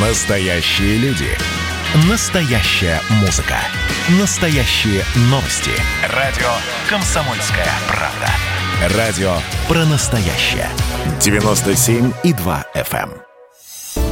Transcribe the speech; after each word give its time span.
Настоящие 0.00 0.96
люди. 0.98 1.26
Настоящая 2.08 3.00
музыка. 3.20 3.56
Настоящие 4.20 5.02
новости. 5.22 5.72
Радио 6.14 6.46
«Комсомольская 6.88 7.66
правда». 7.88 8.96
Радио 8.96 9.32
про 9.66 9.84
настоящее. 9.86 10.68
97,2 11.18 12.64
FM. 12.76 13.10
эм. 13.10 14.04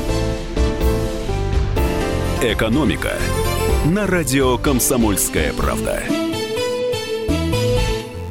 «Экономика» 2.42 3.12
на 3.84 4.08
радио 4.08 4.58
«Комсомольская 4.58 5.52
правда». 5.52 6.02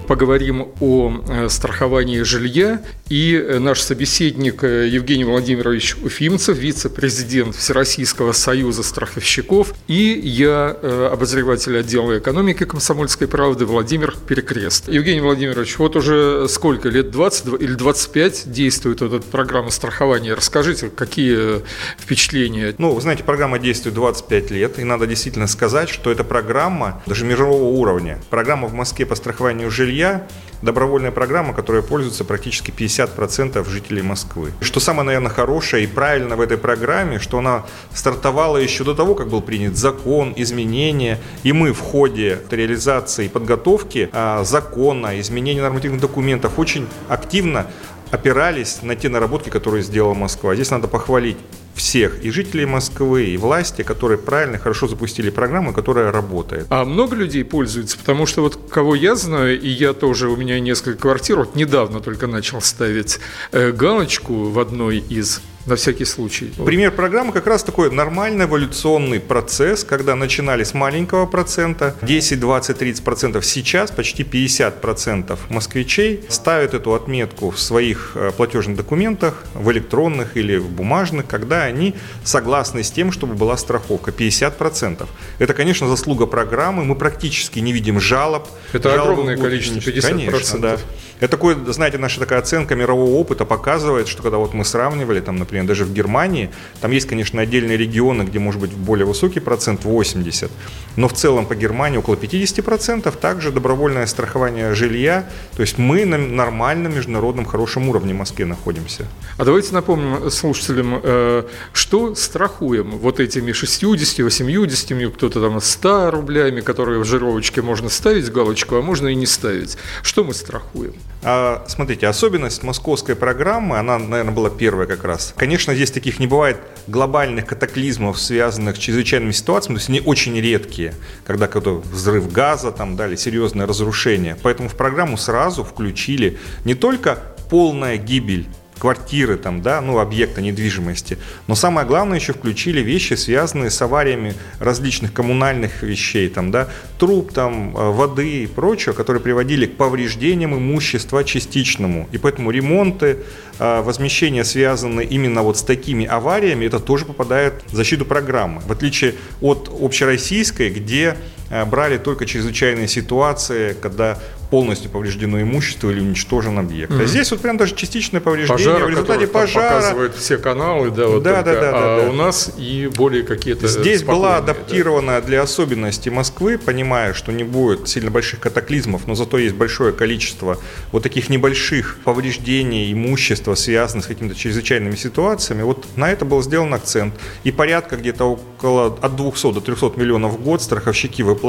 Поговорим 0.07 0.67
о 0.81 1.23
э, 1.27 1.49
страховании 1.49 2.21
жилья. 2.21 2.81
И 3.09 3.35
э, 3.35 3.59
наш 3.59 3.81
собеседник 3.81 4.63
э, 4.63 4.87
Евгений 4.87 5.23
Владимирович 5.23 5.95
Уфимцев, 6.03 6.57
вице-президент 6.57 7.55
Всероссийского 7.55 8.31
союза 8.31 8.83
страховщиков. 8.83 9.73
И 9.87 10.19
я, 10.23 10.69
обозреватель 11.11 11.77
отдела 11.77 12.19
экономики 12.19 12.65
«Комсомольской 12.65 13.27
правды» 13.27 13.65
Владимир 13.65 14.15
Перекрест. 14.27 14.89
Евгений 14.89 15.21
Владимирович, 15.21 15.77
вот 15.79 15.95
уже 15.95 16.47
сколько, 16.49 16.89
лет 16.89 17.09
20 17.11 17.61
или 17.61 17.73
25 17.73 18.51
действует 18.51 19.01
эта 19.01 19.19
программа 19.19 19.71
страхования? 19.71 20.33
Расскажите, 20.33 20.89
какие 20.89 21.61
впечатления? 21.99 22.75
Ну, 22.77 22.93
вы 22.93 23.01
знаете, 23.01 23.23
программа 23.23 23.57
действует 23.59 23.95
25 23.95 24.51
лет, 24.51 24.79
и 24.79 24.83
надо 24.83 25.07
действительно 25.07 25.47
сказать, 25.47 25.89
что 25.89 26.11
эта 26.11 26.23
программа 26.23 27.01
даже 27.05 27.25
мирового 27.25 27.63
уровня. 27.63 28.19
Программа 28.29 28.67
в 28.67 28.73
Москве 28.73 29.05
по 29.05 29.15
страхованию 29.15 29.71
жилья 29.71 29.94
жилья 29.95 30.27
добровольная 30.61 31.11
программа, 31.11 31.53
которая 31.53 31.81
пользуется 31.81 32.25
практически 32.25 32.71
50% 32.71 33.69
жителей 33.69 34.01
Москвы. 34.01 34.51
Что 34.61 34.79
самое, 34.81 35.05
наверное, 35.05 35.29
хорошее 35.29 35.85
и 35.85 35.87
правильно 35.87 36.35
в 36.35 36.41
этой 36.41 36.57
программе, 36.57 37.19
что 37.19 37.37
она 37.37 37.65
стартовала 37.93 38.57
еще 38.57 38.83
до 38.83 38.93
того, 38.93 39.15
как 39.15 39.29
был 39.29 39.41
принят 39.41 39.77
закон, 39.77 40.33
изменения, 40.35 41.19
и 41.43 41.53
мы 41.53 41.71
в 41.71 41.79
ходе 41.79 42.39
реализации 42.51 43.27
и 43.27 43.29
подготовки 43.29 44.09
а, 44.11 44.43
закона, 44.43 45.19
изменения 45.21 45.61
нормативных 45.61 46.01
документов 46.01 46.57
очень 46.57 46.87
активно 47.09 47.67
опирались 48.11 48.81
на 48.81 48.95
те 48.95 49.07
наработки, 49.07 49.49
которые 49.49 49.83
сделала 49.83 50.13
Москва. 50.13 50.55
Здесь 50.55 50.71
надо 50.71 50.87
похвалить 50.87 51.37
всех, 51.75 52.23
и 52.23 52.31
жителей 52.31 52.65
Москвы, 52.65 53.25
и 53.25 53.37
власти, 53.37 53.83
которые 53.83 54.17
правильно, 54.17 54.57
хорошо 54.57 54.87
запустили 54.87 55.29
программу, 55.29 55.73
которая 55.73 56.11
работает. 56.11 56.67
А 56.69 56.85
много 56.85 57.15
людей 57.15 57.43
пользуются? 57.43 57.97
Потому 57.97 58.25
что 58.25 58.41
вот 58.41 58.57
кого 58.69 58.95
я 58.95 59.15
знаю, 59.15 59.59
и 59.59 59.67
я 59.67 59.93
тоже, 59.93 60.29
у 60.29 60.35
меня 60.35 60.59
несколько 60.59 60.99
квартир, 60.99 61.37
вот 61.37 61.55
недавно 61.55 61.99
только 61.99 62.27
начал 62.27 62.61
ставить 62.61 63.19
э, 63.51 63.71
галочку 63.71 64.49
в 64.49 64.59
одной 64.59 64.97
из 64.97 65.41
на 65.65 65.75
всякий 65.75 66.05
случай. 66.05 66.51
Пример 66.63 66.91
программы 66.91 67.33
как 67.33 67.47
раз 67.47 67.63
такой 67.63 67.91
нормальный 67.91 68.45
эволюционный 68.45 69.19
процесс, 69.19 69.83
когда 69.83 70.15
начинали 70.15 70.63
с 70.63 70.73
маленького 70.73 71.25
процента, 71.25 71.95
10, 72.01 72.39
20, 72.39 72.77
30 72.77 73.03
процентов. 73.03 73.45
Сейчас 73.45 73.91
почти 73.91 74.23
50 74.23 74.81
процентов 74.81 75.39
москвичей 75.49 76.23
ставят 76.29 76.73
эту 76.73 76.93
отметку 76.93 77.49
в 77.49 77.59
своих 77.59 78.11
э, 78.15 78.31
платежных 78.35 78.77
документах, 78.77 79.43
в 79.53 79.71
электронных 79.71 80.37
или 80.37 80.57
в 80.57 80.69
бумажных, 80.69 81.25
когда 81.27 81.63
они 81.63 81.95
согласны 82.23 82.83
с 82.83 82.91
тем, 82.91 83.11
чтобы 83.11 83.33
была 83.33 83.57
страховка. 83.57 84.11
50 84.11 84.57
процентов. 84.57 85.09
Это, 85.39 85.53
конечно, 85.53 85.87
заслуга 85.87 86.25
программы. 86.25 86.85
Мы 86.85 86.95
практически 86.95 87.59
не 87.59 87.73
видим 87.73 87.99
жалоб. 87.99 88.47
Это 88.71 88.89
Жалобы 88.89 89.11
огромное 89.11 89.37
количество, 89.37 89.81
50 89.81 90.11
Конечно, 90.11 90.59
да. 90.59 90.77
Это 91.19 91.29
такой, 91.29 91.55
знаете, 91.67 91.97
наша 91.97 92.19
такая 92.19 92.39
оценка 92.39 92.75
мирового 92.75 93.11
опыта 93.11 93.45
показывает, 93.45 94.07
что 94.07 94.21
когда 94.21 94.37
вот 94.37 94.53
мы 94.53 94.65
сравнивали, 94.65 95.21
там, 95.21 95.37
например, 95.37 95.65
даже 95.65 95.85
в 95.85 95.93
Германии, 95.93 96.49
там 96.81 96.91
есть, 96.91 97.07
конечно, 97.07 97.41
отдельные 97.41 97.77
регионы, 97.77 98.23
где 98.23 98.39
может 98.39 98.59
быть 98.59 98.71
более 98.71 99.05
высокий 99.05 99.39
процент, 99.39 99.85
80, 99.85 100.51
но 100.97 101.07
в 101.07 101.13
целом 101.13 101.45
по 101.45 101.55
Германии 101.55 101.97
около 101.97 102.15
50%, 102.15 103.17
также 103.17 103.51
добровольное 103.51 104.05
страхование 104.07 104.73
жилья, 104.73 105.29
то 105.55 105.61
есть 105.61 105.77
мы 105.77 106.05
на 106.05 106.17
нормальном 106.17 106.93
международном 106.93 107.45
хорошем 107.45 107.87
уровне 107.87 108.13
в 108.13 108.17
Москве 108.17 108.45
находимся. 108.45 109.05
А 109.37 109.45
давайте 109.45 109.73
напомним 109.73 110.29
слушателям, 110.29 110.99
э, 111.01 111.43
что 111.71 112.13
страхуем 112.15 112.91
вот 112.91 113.21
этими 113.21 113.53
60, 113.53 114.19
80, 114.19 115.13
кто-то 115.13 115.41
там 115.41 115.61
100 115.61 116.11
рублями, 116.11 116.59
которые 116.59 116.99
в 116.99 117.05
жировочке 117.05 117.61
можно 117.61 117.89
ставить 117.89 118.29
галочку, 118.31 118.75
а 118.75 118.81
можно 118.81 119.07
и 119.07 119.15
не 119.15 119.25
ставить. 119.25 119.77
Что 120.03 120.23
мы 120.23 120.33
страхуем? 120.33 120.93
А, 121.27 121.65
смотрите, 121.67 122.07
особенность 122.07 122.61
московской 122.61 123.15
программы, 123.15 123.79
она, 123.79 123.97
наверное, 123.97 124.33
была 124.33 124.51
первая 124.51 124.85
как 124.85 125.03
раз. 125.03 125.33
Конечно, 125.35 125.73
здесь 125.73 125.89
таких 125.89 126.19
не 126.19 126.27
бывает 126.27 126.57
глобальных 126.85 127.47
катаклизмов, 127.47 128.19
связанных 128.19 128.75
с 128.75 128.79
чрезвычайными 128.79 129.31
ситуациями, 129.31 129.77
то 129.77 129.79
есть 129.79 129.89
они 129.89 130.01
очень 130.01 130.39
редкие, 130.39 130.93
когда 131.25 131.47
какой-то 131.47 131.79
взрыв 131.79 132.31
газа, 132.31 132.71
там, 132.71 132.95
дали 132.95 133.15
серьезное 133.15 133.65
разрушение. 133.65 134.37
Поэтому 134.43 134.69
в 134.69 134.75
программу 134.75 135.17
сразу 135.17 135.63
включили 135.63 136.37
не 136.63 136.75
только 136.75 137.17
полная 137.49 137.97
гибель 137.97 138.47
квартиры, 138.79 139.37
там, 139.37 139.61
да, 139.61 139.81
ну, 139.81 139.99
объекта 139.99 140.41
недвижимости. 140.41 141.17
Но 141.47 141.55
самое 141.55 141.87
главное, 141.87 142.19
еще 142.19 142.33
включили 142.33 142.81
вещи, 142.81 143.13
связанные 143.13 143.69
с 143.69 143.81
авариями 143.81 144.33
различных 144.59 145.13
коммунальных 145.13 145.83
вещей, 145.83 146.29
там, 146.29 146.51
да, 146.51 146.67
труб, 146.99 147.31
там, 147.31 147.75
э, 147.75 147.91
воды 147.91 148.43
и 148.43 148.47
прочего, 148.47 148.93
которые 148.93 149.21
приводили 149.21 149.65
к 149.65 149.77
повреждениям 149.77 150.55
имущества 150.55 151.23
частичному. 151.23 152.07
И 152.11 152.17
поэтому 152.17 152.51
ремонты, 152.51 153.17
э, 153.59 153.81
возмещения, 153.81 154.43
связанные 154.43 155.07
именно 155.07 155.41
вот 155.41 155.57
с 155.57 155.63
такими 155.63 156.05
авариями, 156.05 156.65
это 156.65 156.79
тоже 156.79 157.05
попадает 157.05 157.63
в 157.67 157.75
защиту 157.75 158.05
программы. 158.05 158.61
В 158.61 158.71
отличие 158.71 159.15
от 159.41 159.69
общероссийской, 159.81 160.69
где 160.69 161.15
брали 161.63 161.97
только 161.97 162.25
чрезвычайные 162.25 162.87
ситуации, 162.89 163.75
когда 163.81 164.17
полностью 164.49 164.89
повреждено 164.91 165.41
имущество 165.41 165.89
или 165.89 165.99
уничтожен 165.99 166.59
объект. 166.59 166.91
Mm-hmm. 166.91 167.03
А 167.03 167.05
здесь 167.07 167.31
вот 167.31 167.41
прям 167.41 167.57
даже 167.57 167.75
частичное 167.75 168.21
повреждение 168.21 168.65
Пожара, 168.65 168.85
в 168.85 168.89
результате 168.89 169.27
пожара. 169.27 169.69
показывает 169.69 170.15
все 170.15 170.37
каналы, 170.37 170.91
да, 170.91 171.07
вот 171.07 171.23
да, 171.23 171.41
да, 171.41 171.59
да, 171.59 171.69
а 171.73 172.01
да, 172.01 172.09
у 172.09 172.13
нас 172.13 172.51
и 172.57 172.89
более 172.95 173.23
какие-то 173.23 173.67
Здесь 173.67 174.03
была 174.03 174.37
адаптирована 174.37 175.19
да? 175.19 175.21
для 175.21 175.41
особенностей 175.41 176.09
Москвы, 176.09 176.57
понимая, 176.57 177.13
что 177.13 177.31
не 177.31 177.43
будет 177.43 177.87
сильно 177.87 178.11
больших 178.11 178.39
катаклизмов, 178.39 179.07
но 179.07 179.15
зато 179.15 179.37
есть 179.37 179.55
большое 179.55 179.93
количество 179.93 180.57
вот 180.91 181.03
таких 181.03 181.29
небольших 181.29 181.97
повреждений 182.03 182.93
имущества, 182.93 183.55
связанных 183.55 184.05
с 184.05 184.07
какими-то 184.07 184.35
чрезвычайными 184.35 184.95
ситуациями. 184.95 185.63
Вот 185.63 185.85
на 185.95 186.11
это 186.11 186.25
был 186.25 186.41
сделан 186.41 186.73
акцент. 186.73 187.13
И 187.43 187.51
порядка 187.51 187.97
где-то 187.97 188.25
около 188.25 188.97
от 189.01 189.15
200 189.15 189.53
до 189.53 189.61
300 189.61 189.93
миллионов 189.95 190.33
в 190.33 190.41
год 190.41 190.61
страховщики 190.61 191.21
выплачивают 191.23 191.44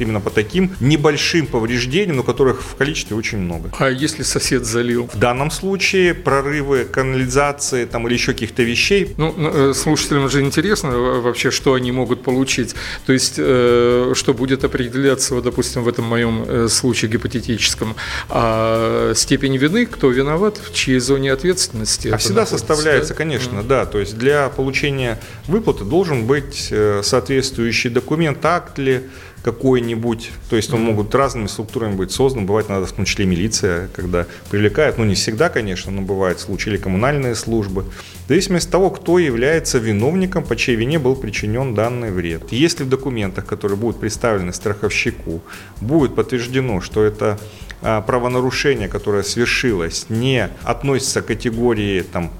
именно 0.00 0.20
по 0.20 0.30
таким 0.30 0.74
небольшим 0.80 1.46
повреждениям, 1.46 2.16
но 2.16 2.22
которых 2.22 2.62
в 2.62 2.74
количестве 2.76 3.16
очень 3.16 3.38
много. 3.38 3.70
А 3.78 3.88
если 3.88 4.22
сосед 4.22 4.64
залил? 4.64 5.08
В 5.12 5.18
данном 5.18 5.50
случае 5.50 6.14
прорывы 6.14 6.84
канализации 6.84 7.84
там, 7.84 8.06
или 8.06 8.14
еще 8.14 8.32
каких-то 8.32 8.62
вещей. 8.62 9.14
Ну, 9.16 9.34
э, 9.36 9.74
слушателям 9.74 10.28
же 10.28 10.40
интересно 10.40 10.90
вообще, 10.90 11.50
что 11.50 11.74
они 11.74 11.92
могут 11.92 12.22
получить. 12.22 12.74
То 13.06 13.12
есть, 13.12 13.34
э, 13.38 14.12
что 14.14 14.34
будет 14.34 14.64
определяться, 14.64 15.34
вот, 15.34 15.44
допустим, 15.44 15.82
в 15.82 15.88
этом 15.88 16.04
моем 16.04 16.44
э, 16.46 16.68
случае 16.68 17.10
гипотетическом, 17.10 17.94
а 18.28 19.12
степень 19.14 19.56
вины, 19.56 19.86
кто 19.86 20.10
виноват, 20.10 20.58
в 20.58 20.74
чьей 20.74 20.98
зоне 20.98 21.32
ответственности. 21.32 22.08
А 22.08 22.16
всегда 22.16 22.42
находится, 22.42 22.66
составляется, 22.66 23.14
конечно, 23.14 23.58
mm. 23.58 23.66
да. 23.66 23.86
То 23.86 24.00
есть 24.00 24.16
для 24.16 24.48
получения 24.48 25.20
выплаты 25.46 25.84
должен 25.84 26.26
быть 26.26 26.72
соответствующий 27.02 27.90
документ, 27.90 28.44
акт 28.44 28.78
ли, 28.78 29.02
какой-нибудь, 29.44 30.30
то 30.48 30.56
есть 30.56 30.72
он 30.72 30.82
могут 30.82 31.14
разными 31.14 31.48
структурами 31.48 31.94
быть 31.94 32.10
создан, 32.10 32.46
бывает 32.46 32.70
надо 32.70 32.86
в 32.86 32.92
том 32.92 33.04
числе 33.04 33.26
милиция, 33.26 33.88
когда 33.94 34.26
привлекает, 34.50 34.96
ну 34.96 35.04
не 35.04 35.14
всегда, 35.14 35.50
конечно, 35.50 35.92
но 35.92 36.00
бывают 36.00 36.40
случаи, 36.40 36.70
или 36.70 36.78
коммунальные 36.78 37.34
службы, 37.34 37.84
в 38.24 38.28
зависимости 38.28 38.68
от 38.68 38.72
того, 38.72 38.88
кто 38.88 39.18
является 39.18 39.76
виновником, 39.76 40.44
по 40.44 40.56
чьей 40.56 40.76
вине 40.76 40.98
был 40.98 41.14
причинен 41.14 41.74
данный 41.74 42.10
вред. 42.10 42.52
Если 42.52 42.84
в 42.84 42.88
документах, 42.88 43.44
которые 43.44 43.76
будут 43.76 44.00
представлены 44.00 44.54
страховщику, 44.54 45.42
будет 45.82 46.14
подтверждено, 46.14 46.80
что 46.80 47.04
это 47.04 47.38
а, 47.82 48.00
правонарушение, 48.00 48.88
которое 48.88 49.22
свершилось, 49.24 50.06
не 50.08 50.48
относится 50.62 51.20
к 51.20 51.26
категории 51.26 52.00
там, 52.00 52.30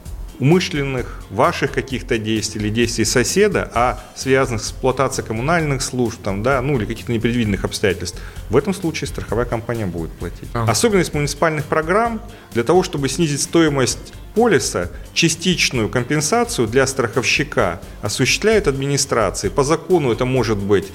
умышленных, 0.40 1.22
ваших 1.31 1.72
каких-то 1.72 2.19
действий 2.19 2.60
или 2.62 2.70
действий 2.70 3.04
соседа, 3.04 3.70
а 3.75 4.00
связанных 4.16 4.62
с 4.62 4.70
эксплуатацией 4.70 5.26
коммунальных 5.26 5.82
служб, 5.82 6.20
там, 6.22 6.42
да, 6.42 6.60
ну 6.60 6.76
или 6.76 6.84
каких-то 6.84 7.12
непредвиденных 7.12 7.64
обстоятельств, 7.64 8.20
в 8.50 8.56
этом 8.56 8.75
случае 8.75 9.08
страховая 9.08 9.46
компания 9.46 9.86
будет 9.86 10.10
платить. 10.12 10.48
Ага. 10.52 10.70
Особенность 10.70 11.14
муниципальных 11.14 11.64
программ 11.64 12.20
для 12.52 12.64
того, 12.64 12.82
чтобы 12.82 13.08
снизить 13.08 13.42
стоимость 13.42 14.12
полиса, 14.34 14.90
частичную 15.12 15.88
компенсацию 15.88 16.66
для 16.66 16.86
страховщика 16.86 17.81
осуществляет 18.02 18.66
администрация. 18.66 19.50
По 19.50 19.62
закону 19.62 20.10
это 20.10 20.25
может 20.25 20.58
быть 20.58 20.86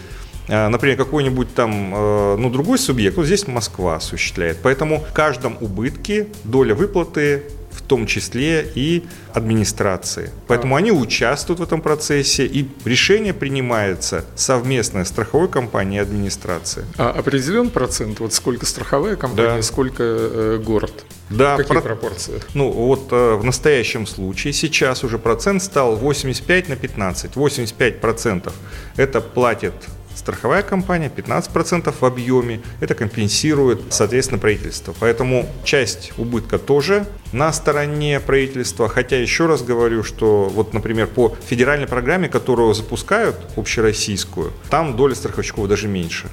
э, 0.50 0.68
например, 0.68 0.98
какой-нибудь 0.98 1.54
там, 1.56 1.94
э, 1.96 2.36
ну, 2.38 2.50
другой 2.50 2.78
субъект, 2.78 3.16
вот 3.16 3.26
здесь 3.26 3.48
Москва 3.48 3.96
осуществляет. 3.96 4.58
Поэтому 4.62 5.00
в 5.00 5.14
каждом 5.14 5.58
убытке 5.62 6.28
доля 6.44 6.76
выплаты 6.76 7.44
в 7.80 7.82
том 7.82 8.06
числе 8.06 8.70
и 8.76 9.04
администрации. 9.34 10.32
Поэтому 10.48 10.76
они 10.76 10.92
участвуют 10.92 11.60
в 11.60 11.64
этом 11.64 11.82
процессе, 11.82 12.46
и 12.46 12.68
решение 12.86 13.34
принимается 13.34 14.26
совместно 14.36 15.06
страховой 15.06 15.48
компанией 15.48 16.00
и 16.00 16.02
администрацией. 16.02 16.86
А 16.98 17.12
определен 17.12 17.70
процент, 17.70 18.20
вот 18.20 18.34
сколько 18.34 18.66
страховая 18.66 19.16
компания, 19.16 19.58
да. 19.58 19.62
сколько 19.62 20.04
э, 20.04 20.62
город? 20.64 21.06
Да, 21.30 21.56
в 21.56 21.58
каких 21.58 21.74
про... 21.74 21.82
пропорциях? 21.82 22.48
Ну, 22.54 22.72
вот 22.72 23.08
э, 23.12 23.36
в 23.36 23.44
настоящем 23.44 24.08
случае 24.08 24.54
сейчас 24.54 25.04
уже 25.04 25.18
процент 25.18 25.64
стал 25.64 25.96
85 25.96 26.70
на 26.70 26.76
15. 26.76 27.36
85 27.36 28.02
процентов 28.02 28.54
это 28.98 29.22
платит 29.22 29.74
страховая 30.20 30.62
компания, 30.62 31.12
15% 31.16 31.94
в 32.00 32.06
объеме, 32.06 32.62
это 32.82 32.94
компенсирует, 32.94 33.82
соответственно, 33.90 34.40
правительство. 34.40 34.94
Поэтому 35.00 35.48
часть 35.64 36.12
убытка 36.18 36.60
тоже 36.60 37.06
на 37.32 37.52
стороне 37.54 38.20
правительства, 38.20 38.90
хотя 38.90 39.20
еще 39.20 39.46
раз 39.46 39.64
говорю, 39.64 40.04
что 40.04 40.50
вот, 40.50 40.74
например, 40.74 41.08
по 41.08 41.36
федеральной 41.48 41.88
программе, 41.88 42.28
которую 42.28 42.74
запускают, 42.74 43.36
общероссийскую, 43.56 44.52
там 44.70 44.96
доля 44.96 45.16
страховщиков 45.16 45.68
даже 45.68 45.88
меньше. 45.88 46.28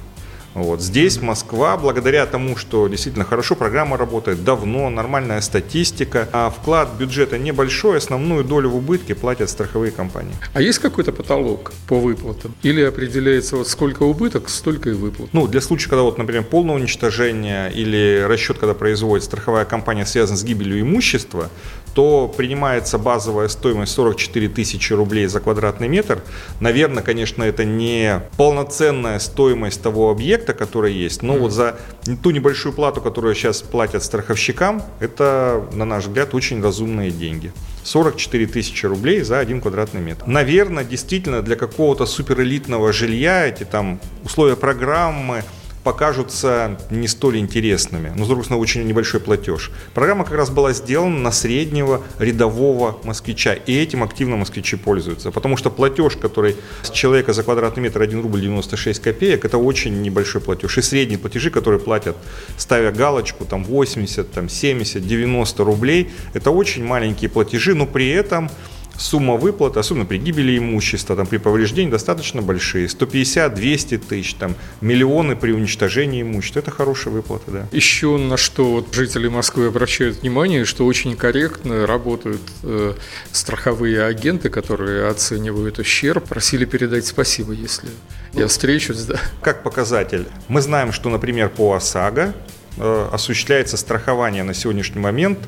Вот. 0.57 0.81
Здесь 0.81 1.21
Москва, 1.21 1.77
благодаря 1.77 2.25
тому, 2.25 2.57
что 2.57 2.87
действительно 2.87 3.25
хорошо 3.25 3.55
программа 3.55 3.95
работает, 3.95 4.43
давно, 4.43 4.89
нормальная 4.89 5.39
статистика, 5.41 6.27
а 6.33 6.49
вклад 6.49 6.93
бюджета 6.97 7.37
небольшой, 7.37 7.99
основную 7.99 8.43
долю 8.43 8.71
в 8.71 8.77
убытке 8.77 9.13
платят 9.13 9.51
страховые 9.51 9.91
компании. 9.91 10.33
А 10.55 10.61
есть 10.61 10.79
какой-то 10.79 11.11
потолок 11.11 11.73
по 11.87 11.99
выплатам? 11.99 12.55
Или 12.63 12.81
определяется 12.81 13.55
вот 13.55 13.67
сколько 13.67 14.01
убыток, 14.01 14.49
столько 14.49 14.89
и 14.89 14.93
выплат? 14.93 15.29
Ну, 15.31 15.45
для 15.45 15.61
случая, 15.61 15.89
когда 15.89 16.01
вот, 16.01 16.17
например, 16.17 16.43
полное 16.43 16.73
уничтожение 16.73 17.71
или 17.71 18.25
расчет, 18.27 18.57
когда 18.57 18.73
производит 18.73 19.25
страховая 19.25 19.65
компания, 19.65 20.07
связан 20.07 20.37
с 20.37 20.43
гибелью 20.43 20.81
имущества, 20.81 21.51
то 21.93 22.31
принимается 22.35 22.97
базовая 22.97 23.47
стоимость 23.47 23.93
44 23.93 24.49
тысячи 24.49 24.93
рублей 24.93 25.27
за 25.27 25.39
квадратный 25.39 25.87
метр. 25.87 26.21
Наверное, 26.59 27.03
конечно, 27.03 27.43
это 27.43 27.65
не 27.65 28.21
полноценная 28.37 29.19
стоимость 29.19 29.81
того 29.81 30.11
объекта, 30.11 30.53
который 30.53 30.93
есть, 30.93 31.23
но 31.23 31.35
mm. 31.35 31.39
вот 31.39 31.51
за 31.51 31.79
ту 32.23 32.31
небольшую 32.31 32.73
плату, 32.73 33.01
которую 33.01 33.35
сейчас 33.35 33.61
платят 33.61 34.03
страховщикам, 34.03 34.81
это, 34.99 35.65
на 35.73 35.85
наш 35.85 36.05
взгляд, 36.05 36.33
очень 36.33 36.61
разумные 36.61 37.11
деньги. 37.11 37.51
44 37.83 38.47
тысячи 38.47 38.85
рублей 38.85 39.21
за 39.21 39.39
один 39.39 39.61
квадратный 39.61 40.01
метр. 40.01 40.27
Наверное, 40.27 40.83
действительно 40.83 41.41
для 41.41 41.55
какого-то 41.55 42.05
суперэлитного 42.05 42.91
жилья 42.91 43.47
эти 43.47 43.63
там 43.63 43.99
условия 44.23 44.55
программы, 44.57 45.43
покажутся 45.87 46.77
не 46.89 47.07
столь 47.07 47.37
интересными. 47.37 48.11
Но, 48.13 48.25
с 48.25 48.27
другой 48.27 48.43
стороны, 48.43 48.61
очень 48.61 48.85
небольшой 48.85 49.21
платеж. 49.21 49.71
Программа 49.93 50.25
как 50.25 50.33
раз 50.33 50.49
была 50.49 50.73
сделана 50.73 51.17
на 51.17 51.31
среднего 51.31 52.01
рядового 52.19 52.97
москвича. 53.05 53.53
И 53.53 53.73
этим 53.73 54.03
активно 54.03 54.35
москвичи 54.35 54.75
пользуются. 54.75 55.31
Потому 55.31 55.55
что 55.55 55.69
платеж, 55.69 56.17
который 56.17 56.57
с 56.81 56.89
человека 56.89 57.31
за 57.31 57.43
квадратный 57.43 57.83
метр 57.83 58.01
1 58.01 58.21
рубль 58.21 58.41
96 58.41 59.01
копеек, 59.01 59.45
это 59.45 59.57
очень 59.57 60.01
небольшой 60.01 60.41
платеж. 60.41 60.77
И 60.77 60.81
средние 60.81 61.19
платежи, 61.19 61.51
которые 61.51 61.79
платят, 61.79 62.17
ставя 62.57 62.91
галочку, 62.91 63.45
там 63.45 63.63
80, 63.63 64.29
там 64.29 64.49
70, 64.49 65.07
90 65.07 65.63
рублей, 65.63 66.11
это 66.33 66.51
очень 66.51 66.83
маленькие 66.83 67.29
платежи, 67.29 67.75
но 67.75 67.85
при 67.85 68.09
этом 68.09 68.49
сумма 68.97 69.35
выплат, 69.35 69.77
особенно 69.77 70.05
при 70.05 70.17
гибели 70.17 70.57
имущества, 70.57 71.15
там, 71.15 71.27
при 71.27 71.37
повреждении, 71.37 71.91
достаточно 71.91 72.41
большие. 72.41 72.87
150-200 72.87 73.97
тысяч, 73.99 74.33
там, 74.33 74.55
миллионы 74.81 75.35
при 75.35 75.51
уничтожении 75.51 76.21
имущества. 76.21 76.59
Это 76.59 76.71
хорошая 76.71 77.13
выплата, 77.13 77.51
да. 77.51 77.67
Еще 77.71 78.17
на 78.17 78.37
что 78.37 78.71
вот 78.71 78.93
жители 78.93 79.27
Москвы 79.27 79.67
обращают 79.67 80.21
внимание, 80.21 80.65
что 80.65 80.85
очень 80.85 81.15
корректно 81.15 81.85
работают 81.85 82.41
э, 82.63 82.93
страховые 83.31 84.03
агенты, 84.03 84.49
которые 84.49 85.07
оценивают 85.07 85.79
ущерб. 85.79 86.27
Просили 86.27 86.65
передать 86.65 87.05
спасибо, 87.05 87.53
если 87.53 87.89
ну, 88.33 88.41
я 88.41 88.47
встречусь. 88.47 89.03
Да. 89.03 89.19
Как 89.41 89.63
показатель, 89.63 90.25
мы 90.47 90.61
знаем, 90.61 90.91
что, 90.91 91.09
например, 91.09 91.49
по 91.49 91.73
ОСАГО 91.73 92.33
э, 92.77 93.09
осуществляется 93.11 93.77
страхование 93.77 94.43
на 94.43 94.53
сегодняшний 94.53 95.01
момент 95.01 95.39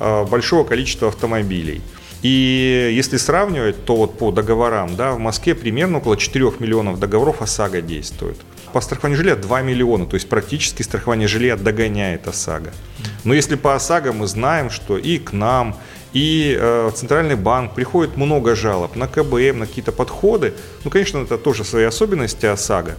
э, 0.00 0.24
большого 0.24 0.64
количества 0.64 1.08
автомобилей– 1.08 1.80
и 2.22 2.92
если 2.94 3.18
сравнивать, 3.18 3.84
то 3.84 3.96
вот 3.96 4.18
по 4.18 4.30
договорам, 4.30 4.96
да, 4.96 5.12
в 5.12 5.18
Москве 5.18 5.54
примерно 5.54 5.98
около 5.98 6.16
4 6.16 6.52
миллионов 6.58 6.98
договоров 6.98 7.42
ОСАГО 7.42 7.82
действует. 7.82 8.38
По 8.72 8.80
страхованию 8.80 9.16
жилья 9.16 9.36
2 9.36 9.62
миллиона, 9.62 10.06
то 10.06 10.14
есть 10.14 10.28
практически 10.28 10.82
страхование 10.82 11.28
жилья 11.28 11.56
догоняет 11.56 12.26
ОСАГО. 12.26 12.72
Но 13.24 13.34
если 13.34 13.54
по 13.54 13.74
ОСАГО 13.74 14.12
мы 14.12 14.26
знаем, 14.26 14.70
что 14.70 14.98
и 14.98 15.18
к 15.18 15.32
нам, 15.32 15.76
и 16.12 16.56
э, 16.58 16.90
в 16.92 16.96
Центральный 16.96 17.36
банк 17.36 17.74
приходит 17.74 18.16
много 18.16 18.56
жалоб 18.56 18.96
на 18.96 19.06
КБМ, 19.06 19.60
на 19.60 19.66
какие-то 19.66 19.92
подходы, 19.92 20.54
ну, 20.84 20.90
конечно, 20.90 21.18
это 21.18 21.36
тоже 21.36 21.64
свои 21.64 21.84
особенности 21.84 22.46
ОСАГО, 22.46 22.96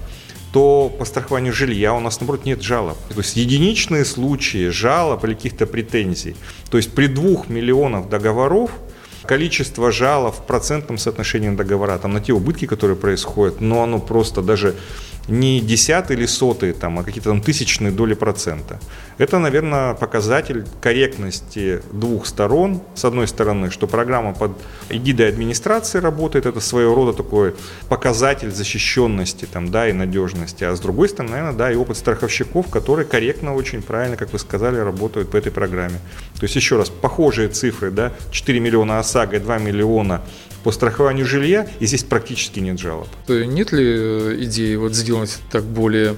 то 0.53 0.89
по 0.97 1.05
страхованию 1.05 1.53
жилья 1.53 1.93
у 1.93 1.99
нас, 1.99 2.19
наоборот, 2.19 2.45
нет 2.45 2.61
жалоб. 2.61 2.97
То 3.09 3.17
есть 3.17 3.35
единичные 3.35 4.05
случаи 4.05 4.69
жалоб 4.69 5.23
или 5.25 5.33
каких-то 5.33 5.65
претензий. 5.65 6.35
То 6.69 6.77
есть 6.77 6.93
при 6.93 7.07
двух 7.07 7.49
миллионах 7.49 8.07
договоров– 8.09 8.71
количество 9.27 9.91
жалоб 9.91 10.35
в 10.35 10.45
процентном 10.45 10.97
соотношении 10.97 11.49
договора, 11.49 11.97
там, 11.97 12.13
на 12.13 12.21
те 12.21 12.33
убытки, 12.33 12.65
которые 12.65 12.95
происходят, 12.95 13.61
но 13.61 13.83
оно 13.83 13.99
просто 13.99 14.41
даже 14.41 14.75
не 15.27 15.59
десятые 15.59 16.17
или 16.17 16.25
сотые, 16.25 16.73
там, 16.73 16.99
а 16.99 17.03
какие-то 17.03 17.29
там 17.29 17.41
тысячные 17.41 17.91
доли 17.91 18.13
процента. 18.13 18.79
Это, 19.17 19.39
наверное, 19.39 19.93
показатель 19.93 20.65
корректности 20.79 21.81
двух 21.91 22.27
сторон. 22.27 22.81
С 22.95 23.03
одной 23.03 23.27
стороны, 23.27 23.71
что 23.71 23.87
программа 23.87 24.33
под 24.33 24.51
эгидой 24.89 25.29
администрации 25.29 25.99
работает, 25.99 26.45
это 26.45 26.59
своего 26.59 26.95
рода 26.95 27.13
такой 27.13 27.55
показатель 27.89 28.51
защищенности 28.51 29.45
там, 29.45 29.71
да, 29.71 29.89
и 29.89 29.93
надежности. 29.93 30.63
А 30.63 30.75
с 30.75 30.79
другой 30.79 31.09
стороны, 31.09 31.31
наверное, 31.31 31.57
да, 31.57 31.71
и 31.71 31.75
опыт 31.75 31.97
страховщиков, 31.97 32.67
которые 32.69 33.05
корректно, 33.05 33.55
очень 33.55 33.81
правильно, 33.81 34.17
как 34.17 34.31
вы 34.33 34.39
сказали, 34.39 34.77
работают 34.77 35.31
по 35.31 35.37
этой 35.37 35.51
программе. 35.51 35.99
То 36.35 36.43
есть, 36.43 36.55
еще 36.55 36.77
раз, 36.77 36.89
похожие 36.89 37.49
цифры, 37.49 37.91
да, 37.91 38.13
4 38.31 38.59
миллиона 38.59 38.99
ОСАГО 38.99 39.37
и 39.37 39.39
2 39.39 39.57
миллиона 39.57 40.21
по 40.67 40.71
страхованию 40.73 41.25
жилья, 41.25 41.65
и 41.79 41.85
здесь 41.85 42.03
практически 42.03 42.59
нет 42.59 42.77
жалоб. 42.77 43.07
Нет 43.29 43.71
ли 43.71 43.85
э, 43.87 44.35
идеи 44.41 44.75
вот 44.75 44.93
сделать 44.95 45.39
так 45.49 45.63
более 45.63 46.17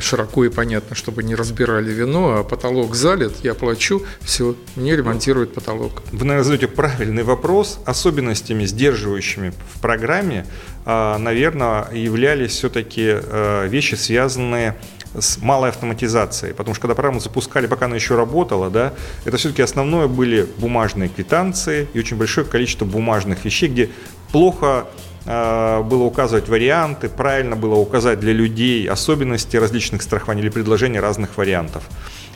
широко 0.00 0.46
и 0.46 0.48
понятно, 0.48 0.96
чтобы 0.96 1.22
не 1.22 1.34
разбирали 1.34 1.92
вино, 1.92 2.38
а 2.38 2.42
потолок 2.42 2.94
залит, 2.94 3.32
я 3.42 3.52
плачу, 3.52 4.02
все, 4.22 4.56
мне 4.76 4.96
ремонтируют 4.96 5.52
потолок. 5.52 6.02
Вы, 6.10 6.24
наверное, 6.24 6.44
задаете 6.44 6.68
правильный 6.68 7.22
вопрос. 7.22 7.78
Особенностями, 7.84 8.64
сдерживающими 8.64 9.52
в 9.74 9.80
программе, 9.82 10.46
а, 10.86 11.18
наверное, 11.18 11.90
являлись 11.92 12.52
все-таки 12.52 13.04
э, 13.06 13.68
вещи, 13.68 13.94
связанные 13.94 14.74
с 14.95 14.95
малой 15.40 15.70
автоматизацией, 15.70 16.54
потому 16.54 16.74
что 16.74 16.82
когда 16.82 16.94
программу 16.94 17.20
запускали, 17.20 17.66
пока 17.66 17.86
она 17.86 17.96
еще 17.96 18.16
работала, 18.16 18.70
да, 18.70 18.92
это 19.24 19.36
все-таки 19.36 19.62
основное 19.62 20.06
были 20.06 20.46
бумажные 20.58 21.08
квитанции 21.08 21.88
и 21.92 21.98
очень 21.98 22.16
большое 22.16 22.46
количество 22.46 22.84
бумажных 22.84 23.44
вещей, 23.44 23.68
где 23.68 23.90
плохо 24.32 24.86
э, 25.24 25.82
было 25.82 26.04
указывать 26.04 26.48
варианты, 26.48 27.08
правильно 27.08 27.56
было 27.56 27.76
указать 27.76 28.20
для 28.20 28.32
людей 28.32 28.88
особенности 28.88 29.56
различных 29.56 30.02
страхований 30.02 30.42
или 30.42 30.50
предложения 30.50 31.00
разных 31.00 31.36
вариантов. 31.36 31.84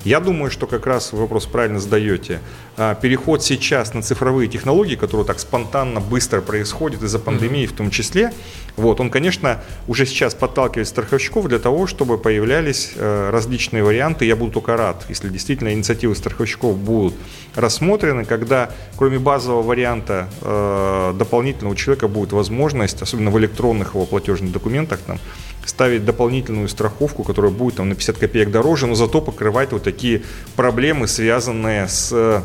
Я 0.05 0.21
думаю, 0.21 0.51
что 0.51 0.67
как 0.67 0.87
раз 0.87 1.13
вы 1.13 1.21
вопрос 1.21 1.45
правильно 1.45 1.79
задаете. 1.79 2.41
А, 2.79 2.95
переход 2.95 3.45
сейчас 3.45 3.93
на 3.93 4.01
цифровые 4.01 4.49
технологии, 4.49 4.97
которые 4.97 5.27
так 5.27 5.39
спонтанно, 5.39 6.01
быстро 6.01 6.41
происходит 6.41 7.03
из-за 7.03 7.19
пандемии 7.19 7.67
в 7.67 7.73
том 7.73 7.91
числе, 7.91 8.33
вот, 8.77 9.01
он, 9.01 9.11
конечно, 9.11 9.61
уже 9.89 10.07
сейчас 10.07 10.35
подталкивает 10.35 10.89
страховщиков 10.89 11.49
для 11.49 11.59
того, 11.59 11.87
чтобы 11.87 12.19
появлялись 12.19 12.93
э, 12.95 13.31
различные 13.31 13.83
варианты. 13.83 14.25
Я 14.25 14.37
буду 14.37 14.53
только 14.53 14.77
рад, 14.77 15.05
если 15.09 15.29
действительно 15.29 15.73
инициативы 15.73 16.15
страховщиков 16.15 16.77
будут 16.77 17.15
рассмотрены, 17.55 18.25
когда 18.25 18.71
кроме 18.97 19.19
базового 19.19 19.63
варианта 19.63 20.29
э, 20.41 21.15
дополнительного 21.19 21.73
у 21.73 21.77
человека 21.77 22.09
будет 22.09 22.33
возможность, 22.33 23.03
особенно 23.03 23.31
в 23.31 23.39
электронных 23.39 23.95
его 23.95 24.07
платежных 24.07 24.53
документах, 24.53 25.01
там, 25.01 25.19
ставить 25.65 26.05
дополнительную 26.05 26.69
страховку, 26.69 27.23
которая 27.23 27.53
будет 27.53 27.77
там, 27.77 27.89
на 27.89 27.95
50 27.95 28.19
копеек 28.19 28.51
дороже, 28.51 28.87
но 28.87 28.95
зато 28.95 29.21
покрывать 29.21 29.73
вот 29.73 29.83
такие 29.83 30.23
проблемы, 30.57 31.07
связанные 31.07 31.89
с 31.89 32.11
э, 32.13 32.41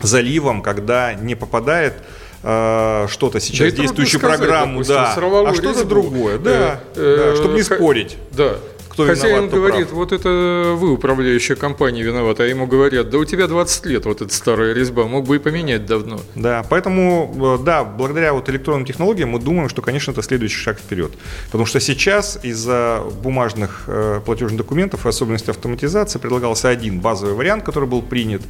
заливом, 0.00 0.62
когда 0.62 1.14
не 1.14 1.34
попадает 1.34 1.94
э, 2.42 3.06
что-то 3.08 3.40
сейчас 3.40 3.72
да 3.72 3.82
действующую 3.82 4.20
программу, 4.20 4.84
допустим, 4.84 4.94
да, 4.94 5.50
а 5.50 5.54
что-то 5.54 5.84
другое, 5.84 6.38
да, 6.38 6.80
э, 6.94 7.32
да, 7.32 7.36
чтобы 7.36 7.54
не 7.54 7.62
спорить. 7.62 8.16
Да 8.32 8.56
кто 8.98 9.06
Хозяин 9.06 9.44
виноват, 9.44 9.54
говорит, 9.54 9.88
прав. 9.88 9.92
вот 9.92 10.12
это 10.12 10.74
вы, 10.76 10.92
управляющая 10.92 11.54
компания, 11.54 12.02
виновата, 12.02 12.42
а 12.42 12.46
ему 12.46 12.66
говорят, 12.66 13.10
да 13.10 13.18
у 13.18 13.24
тебя 13.24 13.46
20 13.46 13.86
лет 13.86 14.04
вот 14.06 14.22
эта 14.22 14.34
старая 14.34 14.72
резьба, 14.72 15.04
мог 15.04 15.26
бы 15.26 15.36
и 15.36 15.38
поменять 15.38 15.86
давно. 15.86 16.20
Да, 16.34 16.64
поэтому, 16.68 17.58
э, 17.60 17.64
да, 17.64 17.84
благодаря 17.84 18.32
вот 18.32 18.48
электронным 18.48 18.84
технологиям 18.84 19.30
мы 19.30 19.38
думаем, 19.38 19.68
что, 19.68 19.82
конечно, 19.82 20.10
это 20.10 20.22
следующий 20.22 20.56
шаг 20.56 20.78
вперед. 20.78 21.12
Потому 21.46 21.64
что 21.64 21.78
сейчас 21.78 22.40
из-за 22.42 23.04
бумажных 23.22 23.84
э, 23.86 24.20
платежных 24.24 24.58
документов 24.58 25.06
и 25.06 25.08
особенностей 25.08 25.52
автоматизации 25.52 26.18
предлагался 26.18 26.68
один 26.68 26.98
базовый 26.98 27.34
вариант, 27.34 27.62
который 27.64 27.88
был 27.88 28.02
принят, 28.02 28.42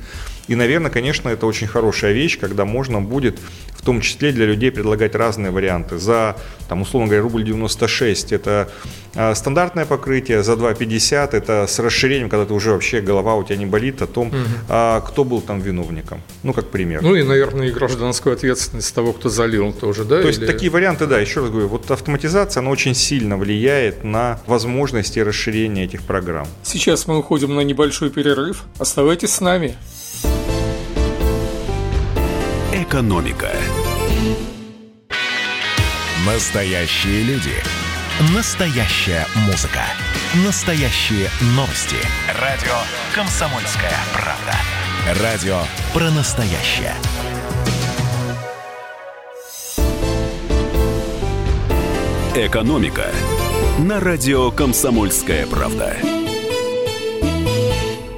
И, 0.49 0.55
наверное, 0.55 0.91
конечно, 0.91 1.29
это 1.29 1.47
очень 1.47 1.67
хорошая 1.67 2.13
вещь, 2.13 2.39
когда 2.39 2.65
можно 2.65 3.01
будет 3.01 3.39
в 3.79 3.83
том 3.83 4.01
числе 4.01 4.33
для 4.33 4.47
людей 4.47 4.73
предлагать 4.73 5.15
разные 5.15 5.53
варианты. 5.53 5.99
За, 5.99 6.37
там, 6.69 6.83
условно 6.83 7.07
говоря, 7.09 7.23
рубль 7.23 7.45
96– 7.45 8.33
это 8.33 8.69
а, 9.15 9.35
стандартное 9.35 9.87
покрытие, 9.87 10.43
за 10.43 10.55
2,50– 10.55 11.31
это 11.33 11.67
с 11.69 11.79
расширением, 11.79 12.29
когда 12.29 12.45
ты 12.45 12.55
уже 12.55 12.73
вообще 12.73 13.01
голова 13.01 13.37
у 13.37 13.45
тебя 13.45 13.57
не 13.57 13.67
болит 13.67 14.03
о 14.03 14.07
том, 14.07 14.29
угу. 14.29 14.37
а, 14.69 15.01
кто 15.01 15.25
был 15.25 15.41
там 15.41 15.61
виновником. 15.61 16.23
Ну, 16.43 16.53
как 16.53 16.71
пример. 16.71 17.03
Ну 17.03 17.15
и, 17.15 17.23
наверное, 17.23 17.69
и 17.69 17.71
гражданскую 17.71 18.35
ответственность 18.35 18.93
того, 18.95 19.13
кто 19.13 19.29
залил 19.29 19.73
тоже, 19.73 20.05
да? 20.05 20.23
То 20.23 20.29
есть 20.29 20.45
такие 20.45 20.71
варианты, 20.71 21.07
да, 21.07 21.21
еще 21.21 21.41
раз 21.41 21.51
говорю, 21.51 21.69
вот 21.69 21.91
автоматизация, 21.91 22.61
она 22.61 22.71
очень 22.71 22.95
сильно 22.95 23.37
влияет 23.37 24.03
на 24.03 24.41
возможности 24.47 25.21
расширения 25.21 25.85
этих 25.85 26.03
программ. 26.03 26.49
Сейчас 26.65 27.07
мы 27.07 27.19
уходим 27.19 27.55
на 27.55 27.61
небольшой 27.61 28.11
перерыв. 28.11 28.65
Оставайтесь 28.79 29.31
с 29.31 29.41
нами. 29.41 29.77
Экономика. 32.79 33.51
Настоящие 36.25 37.25
люди. 37.25 37.55
Настоящая 38.33 39.27
музыка. 39.47 39.81
Настоящие 40.47 41.29
новости. 41.57 41.97
Радио 42.41 42.77
«Комсомольская 43.17 43.91
правда». 44.15 44.55
Радио 45.21 45.59
про 45.93 46.09
настоящее. 46.13 46.95
Экономика 52.37 53.11
на 53.81 53.99
радио 53.99 54.53
«Комсомольская 54.53 55.49
правда». 55.49 55.97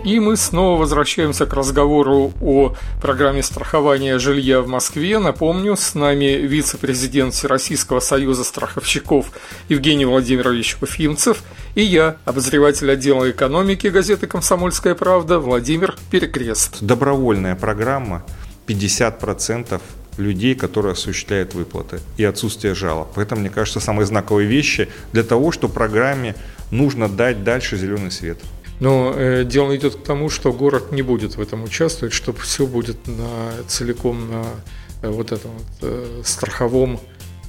И 0.02 0.19
мы 0.19 0.37
снова 0.37 0.80
возвращаемся 0.80 1.45
к 1.45 1.52
разговору 1.52 2.33
о 2.40 2.75
программе 3.02 3.42
страхования 3.42 4.19
жилья 4.19 4.62
в 4.62 4.66
Москве. 4.66 5.19
Напомню, 5.19 5.76
с 5.76 5.95
нами 5.95 6.25
вице-президент 6.25 7.35
Всероссийского 7.35 8.00
союза 8.00 8.45
страховщиков 8.45 9.26
Евгений 9.69 10.07
Владимирович 10.07 10.78
Уфимцев 10.80 11.42
и 11.75 11.83
я, 11.83 12.16
обозреватель 12.25 12.90
отдела 12.90 13.30
экономики 13.30 13.88
газеты 13.88 14.26
«Комсомольская 14.26 14.95
правда» 14.95 15.38
Владимир 15.38 15.95
Перекрест. 16.11 16.78
Добровольная 16.80 17.54
программа 17.54 18.25
50% 18.66 19.80
людей, 20.16 20.54
которые 20.54 20.92
осуществляют 20.92 21.54
выплаты 21.54 22.00
и 22.16 22.25
отсутствие 22.25 22.75
жалоб. 22.75 23.09
Поэтому, 23.14 23.42
мне 23.42 23.50
кажется, 23.50 23.80
самые 23.80 24.07
знаковые 24.07 24.49
вещи 24.49 24.88
для 25.12 25.25
того, 25.25 25.52
что 25.52 25.69
программе 25.69 26.35
нужно 26.71 27.09
дать 27.09 27.45
дальше 27.45 27.76
зеленый 27.76 28.11
свет. 28.11 28.38
Но 28.81 29.13
э, 29.15 29.45
дело 29.45 29.77
идет 29.77 29.97
к 29.97 30.03
тому, 30.03 30.31
что 30.31 30.53
город 30.53 30.91
не 30.91 31.03
будет 31.03 31.37
в 31.37 31.41
этом 31.41 31.63
участвовать, 31.65 32.15
что 32.15 32.33
все 32.33 32.67
будет 32.67 33.07
на, 33.07 33.53
целиком 33.69 34.31
на 34.31 34.45
э, 35.03 35.11
вот 35.11 35.33
этом 35.33 35.51
вот, 35.51 35.67
э, 35.83 36.23
страховом 36.25 36.99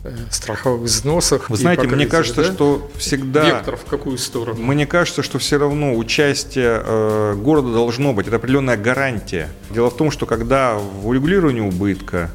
э, 0.03 0.13
страховых 0.29 0.81
взносах. 0.81 1.49
Вы 1.49 1.55
знаете, 1.55 1.87
мне 1.87 2.05
кажется, 2.05 2.43
да? 2.43 2.53
что 2.53 2.91
всегда... 2.97 3.45
Вектор 3.45 3.77
в 3.77 3.85
какую 3.85 4.17
сторону? 4.17 4.61
Мне 4.61 4.85
кажется, 4.85 5.23
что 5.23 5.39
все 5.39 5.57
равно 5.57 5.95
участие 5.95 6.81
э, 6.83 7.35
города 7.35 7.71
должно 7.71 8.11
быть. 8.11 8.27
Это 8.27 8.35
определенная 8.35 8.75
гарантия. 8.75 9.49
Дело 9.69 9.89
в 9.89 9.95
том, 9.95 10.11
что 10.11 10.25
когда 10.25 10.75
в 10.75 11.07
урегулировании 11.07 11.61
убытка, 11.61 12.29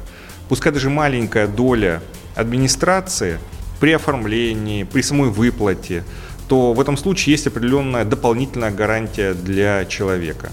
пускай 0.49 0.71
даже 0.71 0.89
маленькая 0.89 1.47
доля 1.47 2.01
администрации 2.35 3.37
при 3.79 3.91
оформлении, 3.91 4.83
при 4.83 5.01
самой 5.01 5.29
выплате, 5.29 6.03
то 6.47 6.73
в 6.73 6.79
этом 6.79 6.97
случае 6.97 7.33
есть 7.33 7.47
определенная 7.47 8.05
дополнительная 8.05 8.71
гарантия 8.71 9.33
для 9.33 9.85
человека. 9.85 10.51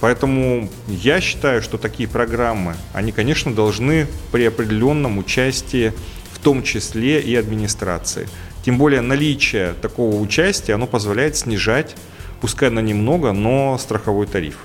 Поэтому 0.00 0.68
я 0.86 1.20
считаю, 1.20 1.60
что 1.60 1.76
такие 1.76 2.08
программы, 2.08 2.76
они, 2.92 3.10
конечно, 3.12 3.52
должны 3.52 4.06
при 4.30 4.44
определенном 4.44 5.18
участии, 5.18 5.92
в 6.32 6.38
том 6.38 6.62
числе 6.62 7.20
и 7.20 7.34
администрации. 7.34 8.28
Тем 8.64 8.78
более 8.78 9.00
наличие 9.00 9.74
такого 9.82 10.20
участия, 10.20 10.74
оно 10.74 10.86
позволяет 10.86 11.36
снижать, 11.36 11.96
пускай 12.40 12.70
на 12.70 12.80
немного, 12.80 13.32
но 13.32 13.76
страховой 13.78 14.26
тариф. 14.26 14.58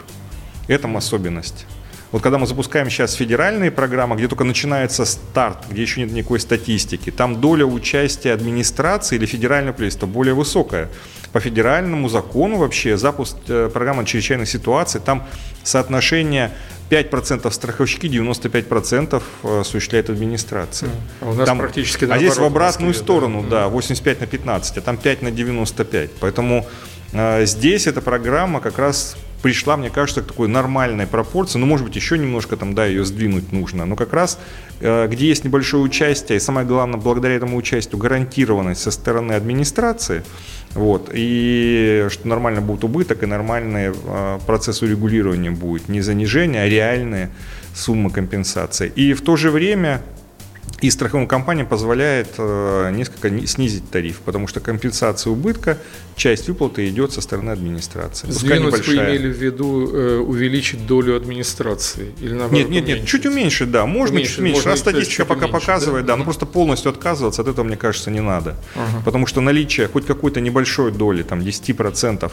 Это 0.68 0.88
особенность. 0.96 1.66
Вот 2.12 2.22
когда 2.22 2.38
мы 2.38 2.46
запускаем 2.46 2.90
сейчас 2.90 3.14
федеральные 3.14 3.72
программы, 3.72 4.18
где 4.18 4.28
только 4.28 4.44
начинается 4.44 5.06
старт, 5.06 5.60
где 5.70 5.82
еще 5.82 6.02
нет 6.02 6.12
никакой 6.12 6.42
статистики, 6.42 7.10
там 7.10 7.40
доля 7.40 7.66
участия 7.66 8.34
администрации 8.34 9.16
или 9.16 9.26
федерального 9.26 9.74
правительства 9.74 10.08
более 10.08 10.34
высокая. 10.34 10.90
По 11.32 11.40
федеральному 11.40 12.10
закону 12.10 12.58
вообще 12.58 12.98
запуск 12.98 13.38
э, 13.48 13.70
программы 13.72 14.04
чрезвычайной 14.04 14.46
ситуации, 14.46 15.00
там 15.00 15.26
соотношение 15.64 16.52
5% 16.90 17.50
страховщики, 17.50 18.08
95% 18.08 19.24
э, 19.44 19.60
осуществляет 19.62 20.10
администрация. 20.10 20.90
А 21.22 21.30
у 21.30 21.34
нас 21.34 21.46
там, 21.46 21.60
практически 21.60 22.04
А 22.04 22.18
здесь 22.18 22.36
в 22.36 22.44
обратную 22.44 22.90
Москве, 22.90 23.06
сторону, 23.06 23.44
да. 23.44 23.62
да, 23.62 23.68
85 23.70 24.20
на 24.20 24.28
15, 24.28 24.78
а 24.78 24.82
там 24.82 24.98
5 24.98 25.22
на 25.22 25.32
95. 25.32 26.12
Поэтому 26.20 26.68
э, 27.14 27.46
здесь 27.46 27.88
эта 27.88 28.02
программа 28.02 28.60
как 28.60 28.78
раз 28.78 29.16
пришла, 29.42 29.78
мне 29.78 29.90
кажется, 29.90 30.22
к 30.22 30.28
такой 30.28 30.48
нормальной 30.48 31.08
пропорции. 31.08 31.60
Ну, 31.60 31.66
может 31.66 31.86
быть, 31.86 31.96
еще 31.96 32.18
немножко 32.18 32.58
там, 32.58 32.76
да, 32.76 32.86
ее 32.86 33.04
сдвинуть 33.06 33.52
нужно. 33.52 33.86
Но 33.86 33.96
как 33.96 34.14
раз, 34.14 34.40
э, 34.80 35.08
где 35.08 35.28
есть 35.28 35.44
небольшое 35.44 35.84
участие, 35.84 36.38
и 36.38 36.40
самое 36.40 36.66
главное, 36.66 37.00
благодаря 37.00 37.36
этому 37.36 37.58
участию 37.58 37.98
гарантированность 37.98 38.82
со 38.82 38.92
стороны 38.92 39.34
администрации, 39.34 40.24
вот, 40.74 41.10
и 41.14 42.08
что 42.10 42.28
нормально 42.28 42.62
будет 42.62 42.84
убыток, 42.84 43.24
и 43.24 43.26
нормальный 43.26 43.92
э, 43.94 44.40
процесс 44.46 44.82
урегулирования 44.82 45.52
будет. 45.52 45.90
Не 45.90 46.02
занижение, 46.02 46.64
а 46.64 46.70
реальные 46.70 47.30
суммы 47.74 48.10
компенсации. 48.10 48.92
И 48.96 49.14
в 49.14 49.22
то 49.22 49.36
же 49.36 49.52
время 49.52 50.02
и 50.82 50.90
страховым 50.90 51.28
компаниям 51.28 51.68
позволяет 51.68 52.30
э, 52.40 52.92
несколько 52.92 53.30
снизить 53.46 53.90
тариф, 53.92 54.20
потому 54.26 54.48
что 54.48 54.60
компенсация 54.60 55.32
убытка, 55.32 55.78
часть 56.16 56.48
выплаты 56.48 56.90
идет 56.90 57.14
со 57.14 57.22
стороны 57.22 57.52
администрации. 57.52 58.30
Сдвинуть 58.32 58.88
вы 58.88 58.96
имели 58.96 59.32
в 59.32 59.38
виду 59.38 59.96
э, 59.96 60.18
увеличить 60.18 60.88
долю 60.88 61.16
администрации? 61.16 62.14
Или 62.20 62.34
наоборот, 62.34 62.52
нет, 62.52 62.70
нет, 62.70 62.88
нет, 62.88 63.08
чуть 63.08 63.28
уменьшить, 63.28 63.70
да, 63.70 63.86
можно 63.86 64.16
уменьшить, 64.16 64.36
чуть 64.36 64.44
меньше. 64.44 64.66
Раз 64.66 64.80
статистика 64.80 65.26
пока 65.26 65.46
уменьшить, 65.46 65.62
показывает, 65.62 66.06
да, 66.06 66.14
да, 66.14 66.18
но 66.18 66.24
просто 66.24 66.48
полностью 66.48 66.90
отказываться 66.90 67.44
от 67.44 67.48
этого, 67.48 67.64
мне 67.64 67.78
кажется, 67.78 68.10
не 68.10 68.22
надо. 68.22 68.56
Ага. 68.76 69.04
Потому 69.06 69.28
что 69.28 69.40
наличие 69.42 69.88
хоть 69.88 70.08
какой-то 70.08 70.42
небольшой 70.42 70.92
доли, 70.92 71.22
там 71.22 71.42
10% 71.42 72.32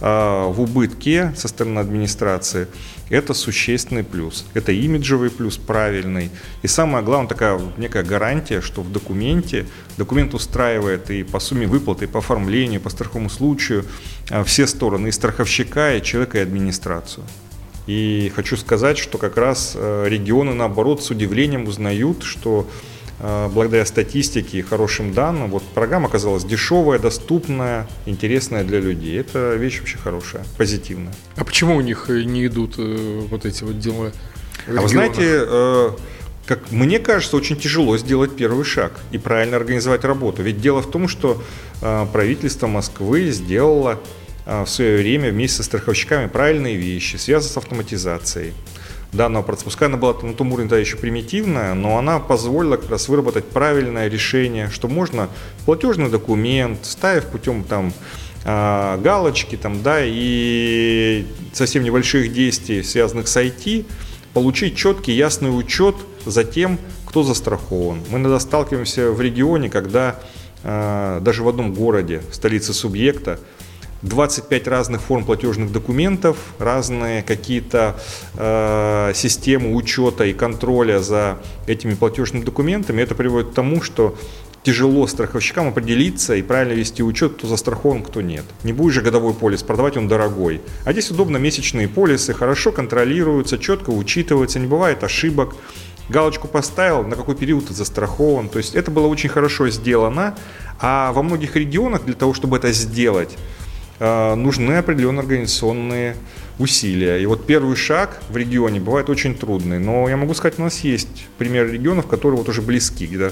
э, 0.00 0.52
в 0.52 0.60
убытке 0.60 1.34
со 1.36 1.48
стороны 1.48 1.80
администрации, 1.80 2.66
это 3.10 3.34
существенный 3.34 4.04
плюс. 4.04 4.46
Это 4.54 4.72
имиджевый 4.72 5.30
плюс, 5.30 5.56
правильный. 5.56 6.30
И 6.62 6.68
самое 6.68 7.04
главное, 7.04 7.28
такая 7.28 7.60
некая 7.90 8.02
гарантия, 8.02 8.60
что 8.60 8.82
в 8.82 8.92
документе, 8.92 9.66
документ 9.98 10.34
устраивает 10.34 11.10
и 11.10 11.22
по 11.22 11.40
сумме 11.40 11.66
выплаты, 11.66 12.04
и 12.04 12.08
по 12.08 12.18
оформлению, 12.18 12.80
по 12.80 12.90
страховому 12.90 13.28
случаю 13.28 13.84
а, 14.30 14.44
все 14.44 14.66
стороны, 14.66 15.08
и 15.08 15.12
страховщика, 15.12 15.94
и 15.94 16.02
человека, 16.02 16.38
и 16.38 16.42
администрацию. 16.42 17.24
И 17.86 18.32
хочу 18.36 18.56
сказать, 18.56 18.98
что 18.98 19.18
как 19.18 19.36
раз 19.36 19.72
э, 19.74 20.06
регионы, 20.08 20.54
наоборот, 20.54 21.02
с 21.02 21.10
удивлением 21.10 21.64
узнают, 21.66 22.22
что 22.22 22.68
Э, 23.22 23.50
благодаря 23.52 23.84
статистике 23.84 24.58
и 24.58 24.62
хорошим 24.62 25.12
данным, 25.12 25.50
вот 25.50 25.62
программа 25.62 26.06
оказалась 26.06 26.42
дешевая, 26.42 26.98
доступная, 26.98 27.86
интересная 28.06 28.64
для 28.64 28.80
людей. 28.80 29.20
Это 29.20 29.56
вещь 29.56 29.80
вообще 29.80 29.98
хорошая, 29.98 30.42
позитивная. 30.56 31.12
А 31.36 31.44
почему 31.44 31.76
у 31.76 31.82
них 31.82 32.08
не 32.08 32.46
идут 32.46 32.76
э, 32.78 33.20
вот 33.30 33.44
эти 33.44 33.62
вот 33.62 33.78
дела? 33.78 34.12
А 34.66 34.80
вы 34.80 34.88
знаете, 34.88 35.20
э, 35.22 35.90
как 36.50 36.72
мне 36.72 36.98
кажется, 36.98 37.36
очень 37.36 37.56
тяжело 37.56 37.96
сделать 37.96 38.34
первый 38.34 38.64
шаг 38.64 38.98
и 39.12 39.18
правильно 39.18 39.56
организовать 39.56 40.02
работу. 40.02 40.42
Ведь 40.42 40.60
дело 40.60 40.82
в 40.82 40.90
том, 40.90 41.06
что 41.06 41.40
правительство 42.12 42.66
Москвы 42.66 43.30
сделало 43.30 44.00
в 44.46 44.66
свое 44.66 44.98
время 44.98 45.30
вместе 45.30 45.58
со 45.58 45.62
страховщиками 45.62 46.26
правильные 46.26 46.74
вещи, 46.74 47.14
связанные 47.14 47.52
с 47.52 47.56
автоматизацией 47.56 48.52
данного 49.12 49.44
процесса. 49.44 49.66
Пускай 49.66 49.86
она 49.86 49.96
была 49.96 50.12
на 50.20 50.34
том 50.34 50.52
уровне 50.52 50.68
да, 50.68 50.76
еще 50.76 50.96
примитивная, 50.96 51.74
но 51.74 51.98
она 51.98 52.18
позволила 52.18 52.76
как 52.76 52.90
раз 52.90 53.08
выработать 53.08 53.44
правильное 53.44 54.08
решение, 54.08 54.70
что 54.70 54.88
можно 54.88 55.28
платежный 55.66 56.10
документ, 56.10 56.84
ставив 56.84 57.26
путем 57.26 57.62
там 57.62 57.92
а, 58.44 58.98
галочки 58.98 59.54
там, 59.54 59.84
да, 59.84 60.00
и 60.02 61.26
совсем 61.52 61.84
небольших 61.84 62.32
действий, 62.32 62.82
связанных 62.82 63.28
с 63.28 63.36
IT, 63.36 63.86
получить 64.34 64.76
четкий, 64.76 65.12
ясный 65.12 65.56
учет 65.56 65.94
за 66.26 66.44
тем, 66.44 66.78
кто 67.06 67.22
застрахован. 67.22 68.00
Мы 68.10 68.18
иногда 68.18 68.40
сталкиваемся 68.40 69.10
в 69.10 69.20
регионе, 69.20 69.68
когда 69.70 70.18
э, 70.62 71.20
даже 71.22 71.42
в 71.42 71.48
одном 71.48 71.74
городе, 71.74 72.22
столице 72.30 72.72
субъекта, 72.72 73.38
25 74.02 74.66
разных 74.66 75.02
форм 75.02 75.24
платежных 75.24 75.72
документов, 75.72 76.36
разные 76.58 77.22
какие-то 77.22 77.96
э, 78.34 79.12
системы 79.14 79.74
учета 79.74 80.24
и 80.24 80.32
контроля 80.32 81.00
за 81.00 81.38
этими 81.66 81.94
платежными 81.94 82.44
документами. 82.44 83.02
Это 83.02 83.14
приводит 83.14 83.50
к 83.50 83.54
тому, 83.54 83.82
что 83.82 84.16
тяжело 84.62 85.06
страховщикам 85.06 85.68
определиться 85.68 86.34
и 86.34 86.42
правильно 86.42 86.72
вести 86.72 87.02
учет, 87.02 87.34
кто 87.34 87.46
застрахован, 87.46 88.02
кто 88.02 88.20
нет. 88.20 88.44
Не 88.62 88.72
будет 88.72 88.94
же 88.94 89.02
годовой 89.02 89.34
полис, 89.34 89.62
продавать 89.62 89.96
он 89.96 90.08
дорогой. 90.08 90.60
А 90.84 90.92
здесь 90.92 91.10
удобно 91.10 91.36
месячные 91.38 91.88
полисы, 91.88 92.32
хорошо 92.34 92.72
контролируются, 92.72 93.58
четко 93.58 93.90
учитываются, 93.90 94.58
не 94.58 94.66
бывает 94.66 95.02
ошибок. 95.04 95.56
Галочку 96.10 96.48
поставил, 96.48 97.04
на 97.04 97.16
какой 97.16 97.36
период 97.36 97.68
ты 97.68 97.74
застрахован. 97.74 98.48
То 98.48 98.58
есть 98.58 98.74
это 98.74 98.90
было 98.90 99.06
очень 99.06 99.28
хорошо 99.28 99.68
сделано. 99.70 100.36
А 100.80 101.12
во 101.12 101.22
многих 101.22 101.56
регионах 101.56 102.04
для 102.04 102.14
того, 102.14 102.34
чтобы 102.34 102.56
это 102.56 102.72
сделать, 102.72 103.36
э, 104.00 104.34
нужны 104.34 104.74
определенные 104.74 105.20
организационные 105.20 106.16
усилия. 106.58 107.22
И 107.22 107.26
вот 107.26 107.46
первый 107.46 107.76
шаг 107.76 108.20
в 108.28 108.36
регионе 108.36 108.80
бывает 108.80 109.08
очень 109.08 109.34
трудный. 109.36 109.78
Но 109.78 110.08
я 110.08 110.16
могу 110.16 110.34
сказать, 110.34 110.58
у 110.58 110.62
нас 110.62 110.80
есть 110.80 111.28
примеры 111.38 111.70
регионов, 111.70 112.06
которые 112.06 112.38
вот 112.38 112.48
уже 112.48 112.60
близки, 112.60 113.06
где 113.06 113.30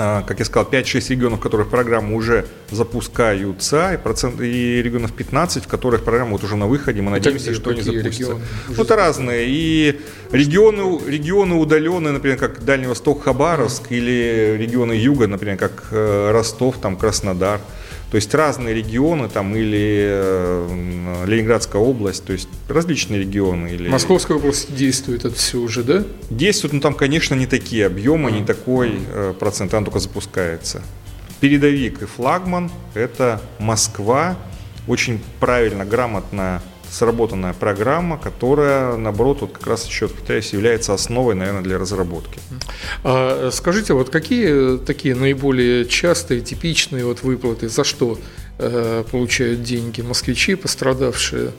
как 0.00 0.38
я 0.38 0.44
сказал, 0.46 0.70
5-6 0.70 1.10
регионов, 1.10 1.40
в 1.40 1.42
которых 1.42 1.68
программы 1.68 2.14
уже 2.14 2.46
запускаются, 2.70 3.92
и, 3.92 3.96
процент, 3.98 4.40
и 4.40 4.80
регионов 4.82 5.12
15, 5.12 5.64
в 5.64 5.68
которых 5.68 6.04
программа 6.04 6.32
вот 6.32 6.44
уже 6.44 6.56
на 6.56 6.66
выходе, 6.66 7.02
мы 7.02 7.10
надеемся, 7.10 7.52
что 7.52 7.70
они 7.70 7.82
запустятся. 7.82 8.38
Ну, 8.68 8.82
это 8.82 8.96
разные. 8.96 9.44
И 9.46 10.00
регионы, 10.32 11.00
регионы 11.06 11.56
удаленные, 11.56 12.12
например, 12.12 12.38
как 12.38 12.64
Дальний 12.64 12.86
Восток, 12.86 13.24
Хабаровск, 13.24 13.90
mm-hmm. 13.90 13.96
или 13.96 14.56
регионы 14.58 14.92
Юга, 14.92 15.26
например, 15.26 15.58
как 15.58 15.88
э, 15.90 16.30
Ростов, 16.32 16.78
там, 16.80 16.96
Краснодар. 16.96 17.60
То 18.10 18.16
есть 18.16 18.34
разные 18.34 18.74
регионы 18.74 19.28
там 19.28 19.54
или 19.54 20.04
э, 20.10 21.24
Ленинградская 21.26 21.80
область, 21.80 22.24
то 22.24 22.32
есть 22.32 22.48
различные 22.68 23.20
регионы. 23.20 23.68
Или... 23.68 23.88
Московская 23.88 24.36
область 24.36 24.74
действует 24.74 25.24
это 25.24 25.34
все 25.36 25.58
уже, 25.58 25.84
да? 25.84 26.04
Действует, 26.28 26.72
но 26.72 26.80
там, 26.80 26.94
конечно, 26.94 27.36
не 27.36 27.46
такие 27.46 27.86
объемы, 27.86 28.32
не 28.32 28.44
такой 28.44 28.98
э, 29.12 29.32
процент, 29.38 29.74
она 29.74 29.84
только 29.84 30.00
запускается. 30.00 30.82
Передовик 31.38 32.02
и 32.02 32.06
флагман– 32.06 32.70
это 32.94 33.40
Москва, 33.60 34.36
очень 34.88 35.20
правильно, 35.38 35.84
грамотно 35.84 36.62
сработанная 36.90 37.52
программа, 37.52 38.18
которая, 38.18 38.96
наоборот, 38.96 39.42
вот 39.42 39.52
как 39.52 39.66
раз 39.66 39.86
еще, 39.86 40.08
повторяюсь, 40.08 40.52
является 40.52 40.92
основой, 40.92 41.34
наверное, 41.34 41.62
для 41.62 41.78
разработки. 41.78 42.40
А 43.04 43.50
скажите, 43.52 43.94
вот 43.94 44.10
какие 44.10 44.78
такие 44.78 45.14
наиболее 45.14 45.86
частые, 45.86 46.40
типичные 46.40 47.04
вот 47.04 47.22
выплаты, 47.22 47.68
за 47.68 47.84
что 47.84 48.18
э, 48.58 49.04
получают 49.10 49.62
деньги 49.62 50.00
москвичи, 50.00 50.54
пострадавшие? 50.54 51.52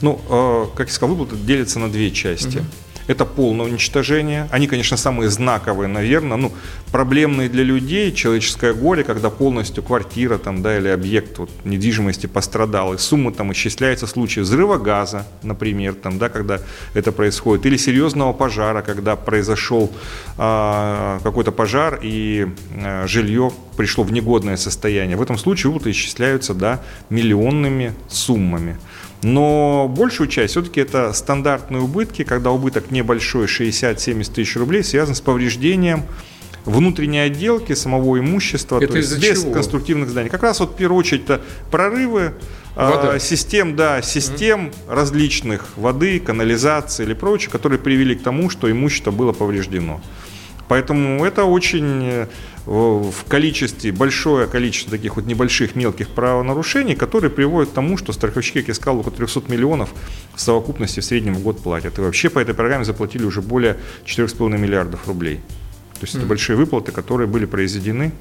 Ну, 0.00 0.20
э, 0.28 0.76
как 0.76 0.88
я 0.88 0.92
сказал, 0.92 1.14
выплаты 1.14 1.42
делятся 1.42 1.78
на 1.78 1.90
две 1.90 2.10
части. 2.10 2.58
Угу 2.58 2.66
это 3.06 3.24
полное 3.24 3.66
уничтожение. 3.66 4.48
Они, 4.50 4.66
конечно, 4.66 4.96
самые 4.96 5.30
знаковые, 5.30 5.88
наверное, 5.88 6.36
ну, 6.36 6.52
проблемные 6.90 7.48
для 7.48 7.64
людей, 7.64 8.12
человеческое 8.12 8.74
горе, 8.74 9.04
когда 9.04 9.30
полностью 9.30 9.82
квартира 9.82 10.38
там, 10.38 10.62
да, 10.62 10.78
или 10.78 10.88
объект 10.88 11.38
вот, 11.38 11.50
недвижимости 11.64 12.26
пострадал, 12.26 12.94
и 12.94 12.98
сумма 12.98 13.32
там 13.32 13.52
исчисляется 13.52 14.06
в 14.06 14.10
случае 14.10 14.44
взрыва 14.44 14.78
газа, 14.78 15.26
например, 15.42 15.94
там, 15.94 16.18
да, 16.18 16.28
когда 16.28 16.60
это 16.94 17.12
происходит, 17.12 17.66
или 17.66 17.76
серьезного 17.76 18.32
пожара, 18.32 18.82
когда 18.82 19.16
произошел 19.16 19.90
э, 20.38 21.18
какой-то 21.22 21.52
пожар 21.52 21.98
и 22.02 22.48
э, 22.74 23.06
жилье 23.06 23.52
пришло 23.76 24.04
в 24.04 24.12
негодное 24.12 24.56
состояние. 24.56 25.16
В 25.16 25.22
этом 25.22 25.38
случае 25.38 25.72
выплаты 25.72 25.90
исчисляются 25.90 26.54
да, 26.54 26.80
миллионными 27.10 27.94
суммами. 28.08 28.76
Но 29.22 29.88
большую 29.88 30.28
часть 30.28 30.52
все-таки 30.52 30.80
это 30.80 31.12
стандартные 31.12 31.80
убытки, 31.80 32.24
когда 32.24 32.50
убыток 32.50 32.90
небольшой, 32.90 33.46
60-70 33.46 34.32
тысяч 34.32 34.56
рублей, 34.56 34.82
связан 34.82 35.14
с 35.14 35.20
повреждением 35.20 36.04
внутренней 36.64 37.20
отделки 37.20 37.74
самого 37.74 38.18
имущества, 38.18 38.78
это 38.78 38.92
то 38.92 38.98
есть 38.98 39.18
без 39.18 39.42
чего? 39.42 39.52
конструктивных 39.52 40.10
зданий. 40.10 40.30
Как 40.30 40.42
раз 40.42 40.60
вот 40.60 40.72
в 40.72 40.76
первую 40.76 40.98
очередь 40.98 41.24
это 41.24 41.40
прорывы 41.70 42.34
а, 42.76 43.18
систем, 43.18 43.76
да, 43.76 44.00
систем 44.02 44.66
mm-hmm. 44.66 44.94
различных 44.94 45.76
воды, 45.76 46.20
канализации 46.20 47.04
или 47.04 47.14
прочее, 47.14 47.50
которые 47.50 47.78
привели 47.78 48.14
к 48.14 48.22
тому, 48.22 48.48
что 48.48 48.70
имущество 48.70 49.10
было 49.10 49.32
повреждено. 49.32 50.00
Поэтому 50.68 51.24
это 51.24 51.44
очень 51.44 52.04
э, 52.04 52.26
в 52.66 53.24
количестве, 53.28 53.90
большое 53.92 54.46
количество 54.46 54.92
таких 54.92 55.16
вот 55.16 55.26
небольших 55.26 55.74
мелких 55.74 56.08
правонарушений, 56.08 56.94
которые 56.94 57.30
приводят 57.30 57.70
к 57.70 57.72
тому, 57.72 57.96
что 57.96 58.12
страховщики, 58.12 58.60
как 58.60 58.68
я 58.68 58.74
сказал, 58.74 59.00
около 59.00 59.12
300 59.12 59.42
миллионов 59.48 59.90
в 60.34 60.40
совокупности 60.40 61.00
в 61.00 61.04
среднем 61.04 61.34
в 61.34 61.40
год 61.40 61.60
платят. 61.60 61.98
И 61.98 62.00
вообще 62.00 62.30
по 62.30 62.38
этой 62.38 62.54
программе 62.54 62.84
заплатили 62.84 63.24
уже 63.24 63.42
более 63.42 63.78
4,5 64.06 64.58
миллиардов 64.58 65.08
рублей. 65.08 65.40
То 65.94 66.02
есть 66.02 66.14
mm. 66.14 66.18
это 66.18 66.26
большие 66.26 66.56
выплаты, 66.56 66.92
которые 66.92 67.26
были 67.26 67.46
произведены 67.46 68.12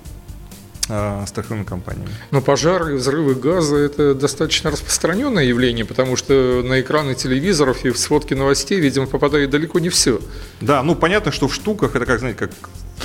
э, 0.90 1.24
страховыми 1.28 1.64
компаниями. 1.64 2.10
Но 2.32 2.42
пожары, 2.42 2.96
взрывы 2.96 3.36
газа– 3.36 3.76
это 3.78 4.16
достаточно 4.16 4.72
распространенное 4.72 5.44
явление, 5.44 5.86
потому 5.86 6.16
что 6.16 6.64
на 6.64 6.82
экраны 6.82 7.14
телевизоров 7.14 7.86
и 7.86 7.92
в 7.92 7.98
сводки 7.98 8.34
новостей, 8.34 8.80
видимо, 8.80 9.06
попадает 9.06 9.52
далеко 9.52 9.80
не 9.80 9.90
все. 9.90 10.20
Да, 10.62 10.82
ну 10.82 10.96
понятно, 10.96 11.32
что 11.32 11.48
в 11.48 11.54
штуках 11.54 11.96
это 11.96 12.06
как, 12.06 12.20
знаете, 12.20 12.40
как 12.40 12.52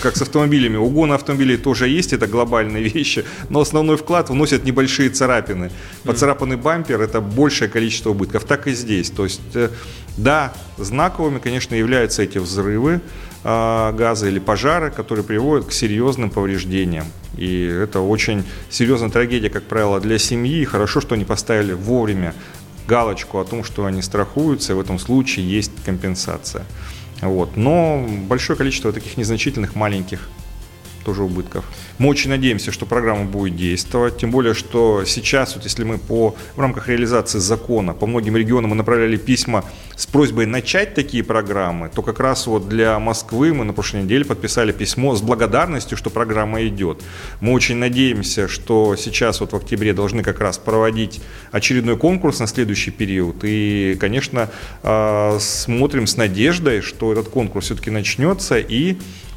как 0.01 0.17
с 0.17 0.23
автомобилями. 0.23 0.77
Угон 0.77 1.13
автомобилей 1.13 1.57
тоже 1.57 1.89
есть, 1.89 2.13
это 2.13 2.27
глобальные 2.27 2.85
вещи, 2.95 3.25
но 3.49 3.61
основной 3.61 3.97
вклад 3.97 4.31
вносят 4.31 4.65
небольшие 4.65 5.11
царапины. 5.11 5.71
Поцарапанный 6.05 6.57
бампер– 6.57 7.01
это 7.03 7.21
большее 7.21 7.69
количество 7.69 8.11
убытков. 8.11 8.45
Так 8.45 8.67
и 8.67 8.73
здесь. 8.73 9.11
То 9.11 9.25
есть, 9.25 9.41
э, 9.55 9.71
да, 10.17 10.53
знаковыми, 10.79 11.39
конечно, 11.39 11.75
являются 11.75 12.23
эти 12.23 12.39
взрывы 12.39 13.01
э, 13.45 13.93
газа 13.93 14.29
или 14.29 14.39
пожары, 14.39 14.91
которые 14.91 15.25
приводят 15.25 15.67
к 15.67 15.73
серьезным 15.73 16.31
повреждениям. 16.31 17.07
И 17.37 17.65
это 17.65 18.01
очень 18.01 18.45
серьезная 18.71 19.11
трагедия, 19.11 19.51
как 19.51 19.65
правило, 19.65 20.01
для 20.01 20.19
семьи. 20.19 20.65
Хорошо, 20.65 21.01
что 21.01 21.15
они 21.15 21.25
поставили 21.25 21.73
вовремя 21.73 22.35
галочку 22.87 23.39
о 23.39 23.45
том, 23.45 23.65
что 23.65 23.85
они 23.85 24.03
страхуются, 24.03 24.73
и 24.73 24.77
в 24.77 24.81
этом 24.81 24.99
случае 24.99 25.49
есть 25.49 25.73
компенсация. 25.85 26.65
Вот. 27.23 27.57
Но 27.57 28.05
большое 28.29 28.57
количество 28.57 28.93
таких 28.93 29.17
незначительных 29.17 29.75
маленьких 29.75 30.29
тоже 31.07 31.23
убытков. 31.23 31.65
Мы 31.99 32.09
очень 32.09 32.31
надеемся, 32.31 32.73
что 32.73 32.85
программа 32.85 33.25
будет 33.25 33.57
действовать, 33.57 34.19
тем 34.19 34.33
более, 34.33 34.55
что 34.55 35.05
сейчас, 35.07 35.55
вот 35.55 35.65
если 35.65 35.85
мы 35.85 35.99
по, 35.99 36.35
в 36.57 36.61
рамках 36.61 36.89
реализации 36.89 37.39
закона 37.39 37.95
по 37.95 38.07
многим 38.07 38.37
регионам 38.37 38.71
мы 38.71 38.77
направляли 38.77 39.17
письма 39.17 39.65
с 39.95 40.05
просьбой 40.05 40.47
начать 40.47 40.95
такие 40.95 41.23
программы, 41.23 41.89
то 41.95 42.03
как 42.03 42.19
раз 42.19 42.49
вот 42.49 42.69
для 42.69 42.99
Москвы 42.99 43.55
мы 43.55 43.65
на 43.65 43.73
прошлой 43.73 44.03
неделе 44.03 44.25
подписали 44.25 44.73
письмо 44.73 45.15
с 45.15 45.23
благодарностью, 45.23 45.97
что 45.97 46.11
программа 46.11 46.67
идет. 46.67 47.01
Мы 47.41 47.53
очень 47.53 47.77
надеемся, 47.77 48.49
что 48.49 48.97
сейчас 48.97 49.41
вот 49.41 49.53
в 49.53 49.57
октябре 49.57 49.93
должны 49.93 50.25
как 50.25 50.41
раз 50.41 50.59
проводить 50.59 51.21
очередной 51.53 51.97
конкурс 51.97 52.41
на 52.41 52.49
следующий 52.49 52.91
период. 52.91 53.37
И, 53.45 53.97
конечно, 54.01 54.51
а, 54.83 55.39
смотрим 55.39 56.09
с 56.09 56.17
надеждой, 56.17 56.81
что 56.81 57.13
этот 57.13 57.29
конкурс 57.29 57.67
все-таки 57.67 57.91
начнется 57.91 58.59
и 58.59 58.97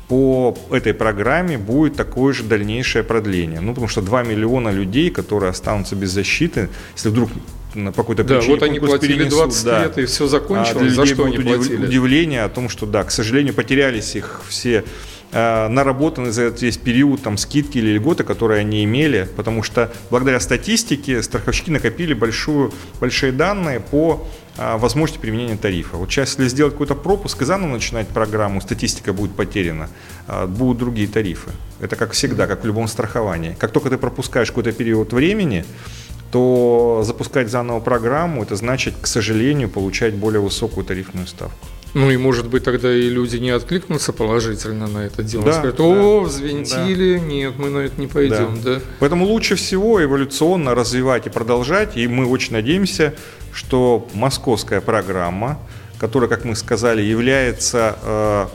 по 0.10 0.58
этой 0.72 0.94
программе 0.94 1.58
будет 1.58 1.96
такое 1.96 2.34
же 2.34 2.44
дальнейшее 2.44 3.04
продление. 3.04 3.62
Ну, 3.62 3.74
потому 3.74 3.88
что 3.88 4.02
2 4.02 4.24
миллиона 4.24 4.70
людей, 4.70 5.12
которые 5.12 5.52
останутся 5.52 5.96
без 5.96 6.10
защиты, 6.10 6.70
если 6.96 7.10
вдруг 7.10 7.30
по 7.74 7.92
какой-то 7.92 8.24
причине. 8.24 8.42
Да, 8.42 8.52
вот 8.54 8.64
они 8.64 8.80
платили 8.80 9.14
перенесут, 9.14 9.40
20 9.40 9.66
да. 9.66 9.84
лет, 9.84 9.98
и 10.00 10.06
все 10.06 10.28
закончилось. 10.28 10.76
А 10.76 10.80
для 10.80 10.90
За 10.90 11.06
что 11.06 11.26
они 11.26 11.38
платили? 11.38 11.86
Удивление 11.86 12.44
о 12.44 12.50
том, 12.50 12.70
что, 12.70 12.88
да, 12.88 13.04
к 13.04 13.12
сожалению, 13.12 13.54
потерялись 13.54 14.16
их 14.16 14.42
все 14.50 14.84
наработаны 15.32 16.32
за 16.32 16.44
этот 16.44 16.62
весь 16.62 16.78
период 16.78 17.22
там, 17.22 17.38
скидки 17.38 17.78
или 17.78 17.92
льготы, 17.98 18.24
которые 18.24 18.62
они 18.62 18.84
имели, 18.84 19.30
потому 19.36 19.62
что 19.62 19.92
благодаря 20.10 20.40
статистике 20.40 21.22
страховщики 21.22 21.70
накопили 21.70 22.14
большую, 22.14 22.74
большие 23.00 23.32
данные 23.32 23.80
по 23.80 24.28
а, 24.62 24.78
возможности 24.78 25.22
применения 25.22 25.56
тарифа. 25.56 25.96
Вот 25.96 26.12
сейчас, 26.12 26.32
если 26.32 26.50
сделать 26.50 26.74
какой-то 26.74 26.94
пропуск 26.94 27.42
и 27.42 27.46
заново 27.46 27.72
начинать 27.72 28.10
программу, 28.10 28.60
статистика 28.60 29.14
будет 29.14 29.34
потеряна, 29.34 29.90
а, 30.28 30.48
будут 30.48 30.80
другие 30.80 31.08
тарифы. 31.08 31.52
Это 31.80 31.96
как 31.96 32.12
всегда, 32.12 32.46
как 32.46 32.64
в 32.64 32.68
любом 32.68 32.90
страховании. 32.90 33.56
Как 33.58 33.72
только 33.72 33.90
ты 33.90 33.98
пропускаешь 33.98 34.50
какой-то 34.50 34.74
период 34.74 35.14
времени, 35.14 35.64
то 36.34 37.04
запускать 37.06 37.50
заново 37.50 37.80
программу, 37.80 38.44
это 38.44 38.58
значит, 38.58 38.96
к 39.00 39.08
сожалению, 39.08 39.70
получать 39.70 40.14
более 40.14 40.42
высокую 40.42 40.86
тарифную 40.86 41.26
ставку. 41.26 41.68
Ну 41.94 42.12
и 42.12 42.18
может 42.18 42.48
быть 42.48 42.64
тогда 42.64 42.94
и 42.94 43.10
люди 43.10 43.38
не 43.38 43.50
откликнутся 43.50 44.14
положительно 44.14 44.88
на 44.88 45.00
это 45.00 45.24
дело. 45.24 45.46
Да, 45.46 45.54
Скажут, 45.54 45.80
о, 45.80 46.22
да, 46.22 46.28
взвинтили, 46.28 47.18
да. 47.18 47.26
нет, 47.26 47.54
мы 47.58 47.70
на 47.70 47.80
это 47.80 48.00
не 48.00 48.08
пойдем. 48.08 48.60
Да. 48.64 48.76
Да. 48.76 48.82
Поэтому 49.00 49.26
лучше 49.26 49.56
всего 49.56 50.04
эволюционно 50.04 50.76
развивать 50.76 51.28
и 51.28 51.30
продолжать. 51.30 51.98
И 51.98 52.08
мы 52.08 52.28
очень 52.28 52.54
надеемся, 52.54 53.16
что 53.54 54.08
московская 54.14 54.82
программа, 54.82 55.60
которая, 55.98 56.30
как 56.30 56.46
мы 56.46 56.56
сказали, 56.56 57.02
является 57.02 57.98
э, 58.04 58.48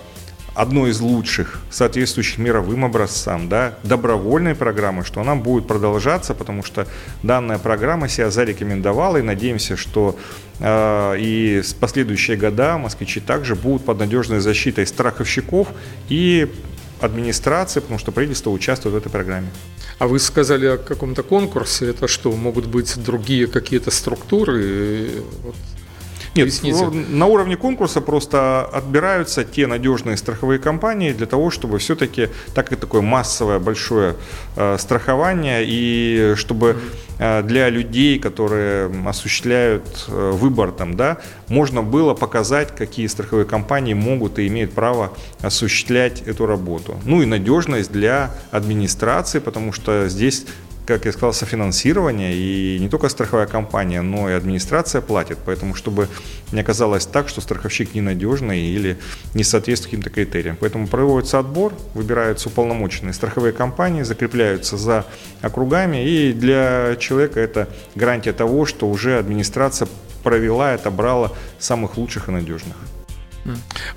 одной 0.55 0.90
из 0.90 1.01
лучших, 1.01 1.61
соответствующих 1.71 2.38
мировым 2.38 2.85
образцам, 2.85 3.49
да, 3.49 3.75
добровольной 3.83 4.55
программы, 4.55 5.05
что 5.05 5.21
она 5.21 5.35
будет 5.35 5.67
продолжаться, 5.67 6.35
потому 6.35 6.62
что 6.62 6.87
данная 7.23 7.59
программа 7.59 8.09
себя 8.09 8.31
зарекомендовала, 8.31 9.19
и 9.19 9.23
надеемся, 9.23 9.77
что 9.77 10.17
э, 10.61 11.17
и 11.19 11.61
с 11.62 11.75
последующие 11.75 12.37
года 12.37 12.79
москвичи 12.79 13.21
также 13.21 13.57
будут 13.57 13.85
под 13.85 13.99
надежной 13.99 14.40
защитой 14.40 14.87
страховщиков 14.87 15.69
и 16.09 16.49
администрации, 17.01 17.81
потому 17.81 17.99
что 17.99 18.12
правительство 18.12 18.51
участвует 18.51 18.95
в 18.95 18.99
этой 18.99 19.11
программе. 19.11 19.49
А 19.99 20.07
вы 20.07 20.19
сказали 20.19 20.67
о 20.67 20.77
каком-то 20.77 21.23
конкурсе. 21.23 21.90
Это 21.90 22.09
что, 22.09 22.33
могут 22.33 22.67
быть 22.67 22.97
другие 23.03 23.47
какие-то 23.47 23.90
структуры? 23.90 25.11
Вот 25.43 25.55
нет, 26.35 26.47
Поясните. 26.47 26.90
на 27.11 27.27
уровне 27.27 27.57
конкурса 27.57 28.01
просто 28.01 28.64
отбираются 28.64 29.44
те 29.44 29.66
надежные 29.66 30.16
страховые 30.16 30.59
компании 30.59 31.12
для 31.12 31.27
того, 31.27 31.51
чтобы 31.51 31.79
все-таки, 31.79 32.29
так 32.55 32.68
как 32.68 32.81
такое 32.81 33.03
массовое 33.03 33.61
большое 33.61 34.16
э, 34.57 34.77
страхование, 34.79 35.62
и 35.64 36.35
чтобы 36.37 36.77
э, 37.18 37.42
для 37.42 37.68
людей, 37.68 38.18
которые 38.18 38.90
осуществляют 39.07 40.07
э, 40.09 40.31
выбор 40.33 40.73
там, 40.73 40.97
да, 40.97 41.18
можно 41.49 41.83
было 41.83 42.14
показать, 42.14 42.75
какие 42.75 43.07
страховые 43.07 43.47
компании 43.47 43.94
могут 43.94 44.40
и 44.40 44.49
имеют 44.49 44.73
право 44.73 45.12
осуществлять 45.40 46.23
эту 46.23 46.47
работу. 46.47 47.01
Ну 47.05 47.23
и 47.23 47.27
надежность 47.27 47.92
для 47.92 48.33
администрации, 48.51 49.38
потому 49.38 49.73
что 49.73 50.09
здесь 50.09 50.47
как 50.87 51.07
я 51.07 51.12
сказал, 51.12 51.33
софинансирование, 51.33 52.35
и 52.35 52.79
не 52.79 52.88
только 52.88 53.09
страховая 53.09 53.47
компания, 53.47 54.03
но 54.03 54.29
и 54.29 54.33
администрация 54.33 55.01
платит, 55.01 55.38
поэтому 55.44 55.75
чтобы 55.75 56.09
не 56.53 56.61
оказалось 56.61 57.07
так, 57.07 57.29
что 57.29 57.40
страховщик 57.40 57.94
ненадежный 57.94 58.61
или 58.61 58.99
не 59.35 59.44
соответствует 59.44 59.90
каким-то 59.90 60.11
критериям. 60.11 60.57
Поэтому 60.61 60.87
проводится 60.87 61.38
отбор, 61.38 61.73
выбираются 61.94 62.49
уполномоченные 62.49 63.14
страховые 63.14 63.53
компании, 63.53 64.03
закрепляются 64.03 64.77
за 64.77 65.07
округами, 65.42 66.05
и 66.07 66.33
для 66.33 66.97
человека 66.99 67.40
это 67.40 67.68
гарантия 67.94 68.33
того, 68.33 68.66
что 68.66 68.88
уже 68.88 69.18
администрация 69.18 69.88
провела 70.23 70.73
и 70.73 70.75
отобрала 70.75 71.33
самых 71.59 71.97
лучших 71.97 72.29
и 72.29 72.33
надежных. 72.33 72.77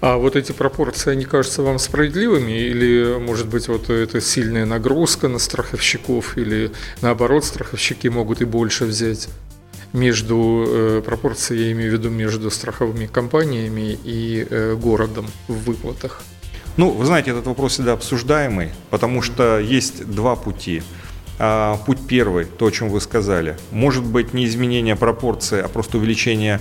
А 0.01 0.17
вот 0.17 0.35
эти 0.35 0.51
пропорции, 0.51 1.11
они 1.11 1.25
кажутся 1.25 1.63
вам 1.63 1.79
справедливыми? 1.79 2.51
Или, 2.51 3.17
может 3.19 3.47
быть, 3.47 3.67
вот 3.67 3.89
это 3.89 4.21
сильная 4.21 4.65
нагрузка 4.65 5.27
на 5.27 5.39
страховщиков? 5.39 6.37
Или, 6.37 6.71
наоборот, 7.01 7.45
страховщики 7.45 8.07
могут 8.07 8.41
и 8.41 8.45
больше 8.45 8.85
взять? 8.85 9.29
Между 9.93 10.65
э, 10.67 11.01
пропорцией, 11.03 11.67
я 11.67 11.71
имею 11.71 11.91
в 11.91 11.93
виду, 11.93 12.09
между 12.09 12.51
страховыми 12.51 13.05
компаниями 13.05 13.97
и 14.03 14.45
э, 14.49 14.75
городом 14.75 15.27
в 15.47 15.53
выплатах? 15.63 16.21
Ну, 16.75 16.91
вы 16.91 17.05
знаете, 17.05 17.31
этот 17.31 17.47
вопрос 17.47 17.73
всегда 17.73 17.93
обсуждаемый, 17.93 18.71
потому 18.89 19.21
что 19.21 19.59
есть 19.59 20.05
два 20.05 20.35
пути. 20.35 20.83
А, 21.39 21.77
путь 21.85 21.99
первый, 22.07 22.45
то, 22.45 22.65
о 22.65 22.71
чем 22.71 22.89
вы 22.89 22.99
сказали, 22.99 23.57
может 23.71 24.03
быть 24.03 24.33
не 24.33 24.45
изменение 24.45 24.95
пропорции, 24.95 25.61
а 25.61 25.67
просто 25.67 25.97
увеличение 25.97 26.59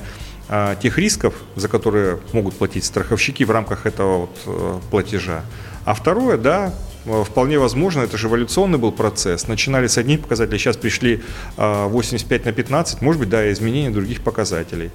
тех 0.81 0.99
рисков, 0.99 1.35
за 1.57 1.69
которые 1.69 2.21
могут 2.33 2.55
платить 2.55 2.85
страховщики 2.85 3.45
в 3.45 3.51
рамках 3.51 3.87
этого 3.87 4.19
вот 4.19 4.39
э, 4.47 4.79
платежа. 4.91 5.43
А 5.85 5.95
второе, 5.95 6.37
да, 6.37 6.73
э, 7.05 7.25
вполне 7.25 7.59
возможно, 7.59 8.03
это 8.03 8.17
же 8.17 8.29
эволюционный 8.29 8.79
был 8.79 8.93
процесс. 8.93 9.49
Начинали 9.49 9.89
с 9.89 9.99
одних 9.99 10.21
показателей, 10.21 10.59
сейчас 10.59 10.77
пришли 10.77 11.23
85 11.57 12.43
а, 12.43 12.45
на 12.47 12.53
15, 12.53 13.03
может 13.03 13.21
быть, 13.21 13.29
да, 13.29 13.51
изменение 13.53 13.91
других 13.91 14.23
показателей. 14.23 14.91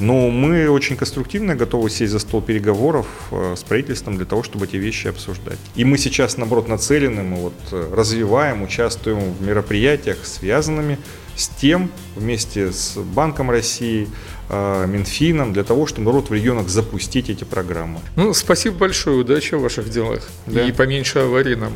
Но 0.00 0.30
мы 0.30 0.68
очень 0.70 0.96
конструктивно 0.96 1.54
готовы 1.54 1.90
сесть 1.90 2.12
за 2.12 2.18
стол 2.18 2.42
переговоров 2.42 3.06
э, 3.30 3.54
с 3.56 3.62
правительством 3.62 4.16
для 4.16 4.26
того, 4.26 4.42
чтобы 4.42 4.66
эти 4.66 4.76
вещи 4.76 5.08
обсуждать. 5.08 5.58
И 5.76 5.84
мы 5.84 5.96
сейчас, 5.96 6.36
наоборот, 6.36 6.68
нацелены, 6.68 7.22
мы 7.22 7.36
вот 7.36 7.54
развиваем, 7.70 8.62
участвуем 8.62 9.34
в 9.34 9.42
мероприятиях, 9.42 10.18
связанными 10.24 10.98
с 11.40 11.48
тем, 11.48 11.90
вместе 12.16 12.72
с 12.72 12.96
Банком 12.96 13.50
России, 13.50 14.08
Э, 14.52 14.84
Минфином 14.88 15.52
для 15.52 15.62
того, 15.62 15.86
чтобы 15.86 16.06
народ 16.06 16.28
в 16.28 16.34
регионах 16.34 16.68
запустить 16.68 17.30
эти 17.30 17.44
программы. 17.44 18.00
Ну, 18.16 18.34
спасибо 18.34 18.78
большое, 18.78 19.18
удачи 19.18 19.54
в 19.54 19.60
ваших 19.60 19.88
делах. 19.90 20.28
Да. 20.46 20.62
И 20.62 20.72
поменьше 20.72 21.20
аварий 21.20 21.54
нам. 21.54 21.72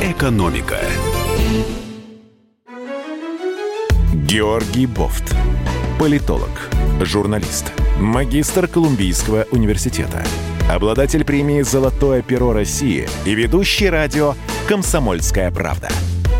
Экономика. 0.00 0.78
Георгий 4.12 4.86
Бофт. 4.86 5.34
Политолог, 5.98 6.70
журналист, 7.00 7.72
магистр 7.98 8.68
Колумбийского 8.68 9.46
университета, 9.50 10.24
обладатель 10.70 11.24
премии 11.24 11.62
«Золотое 11.62 12.22
перо 12.22 12.52
России» 12.52 13.08
и 13.24 13.34
ведущий 13.34 13.88
радио 13.88 14.34
«Комсомольская 14.68 15.50
правда» 15.50 15.88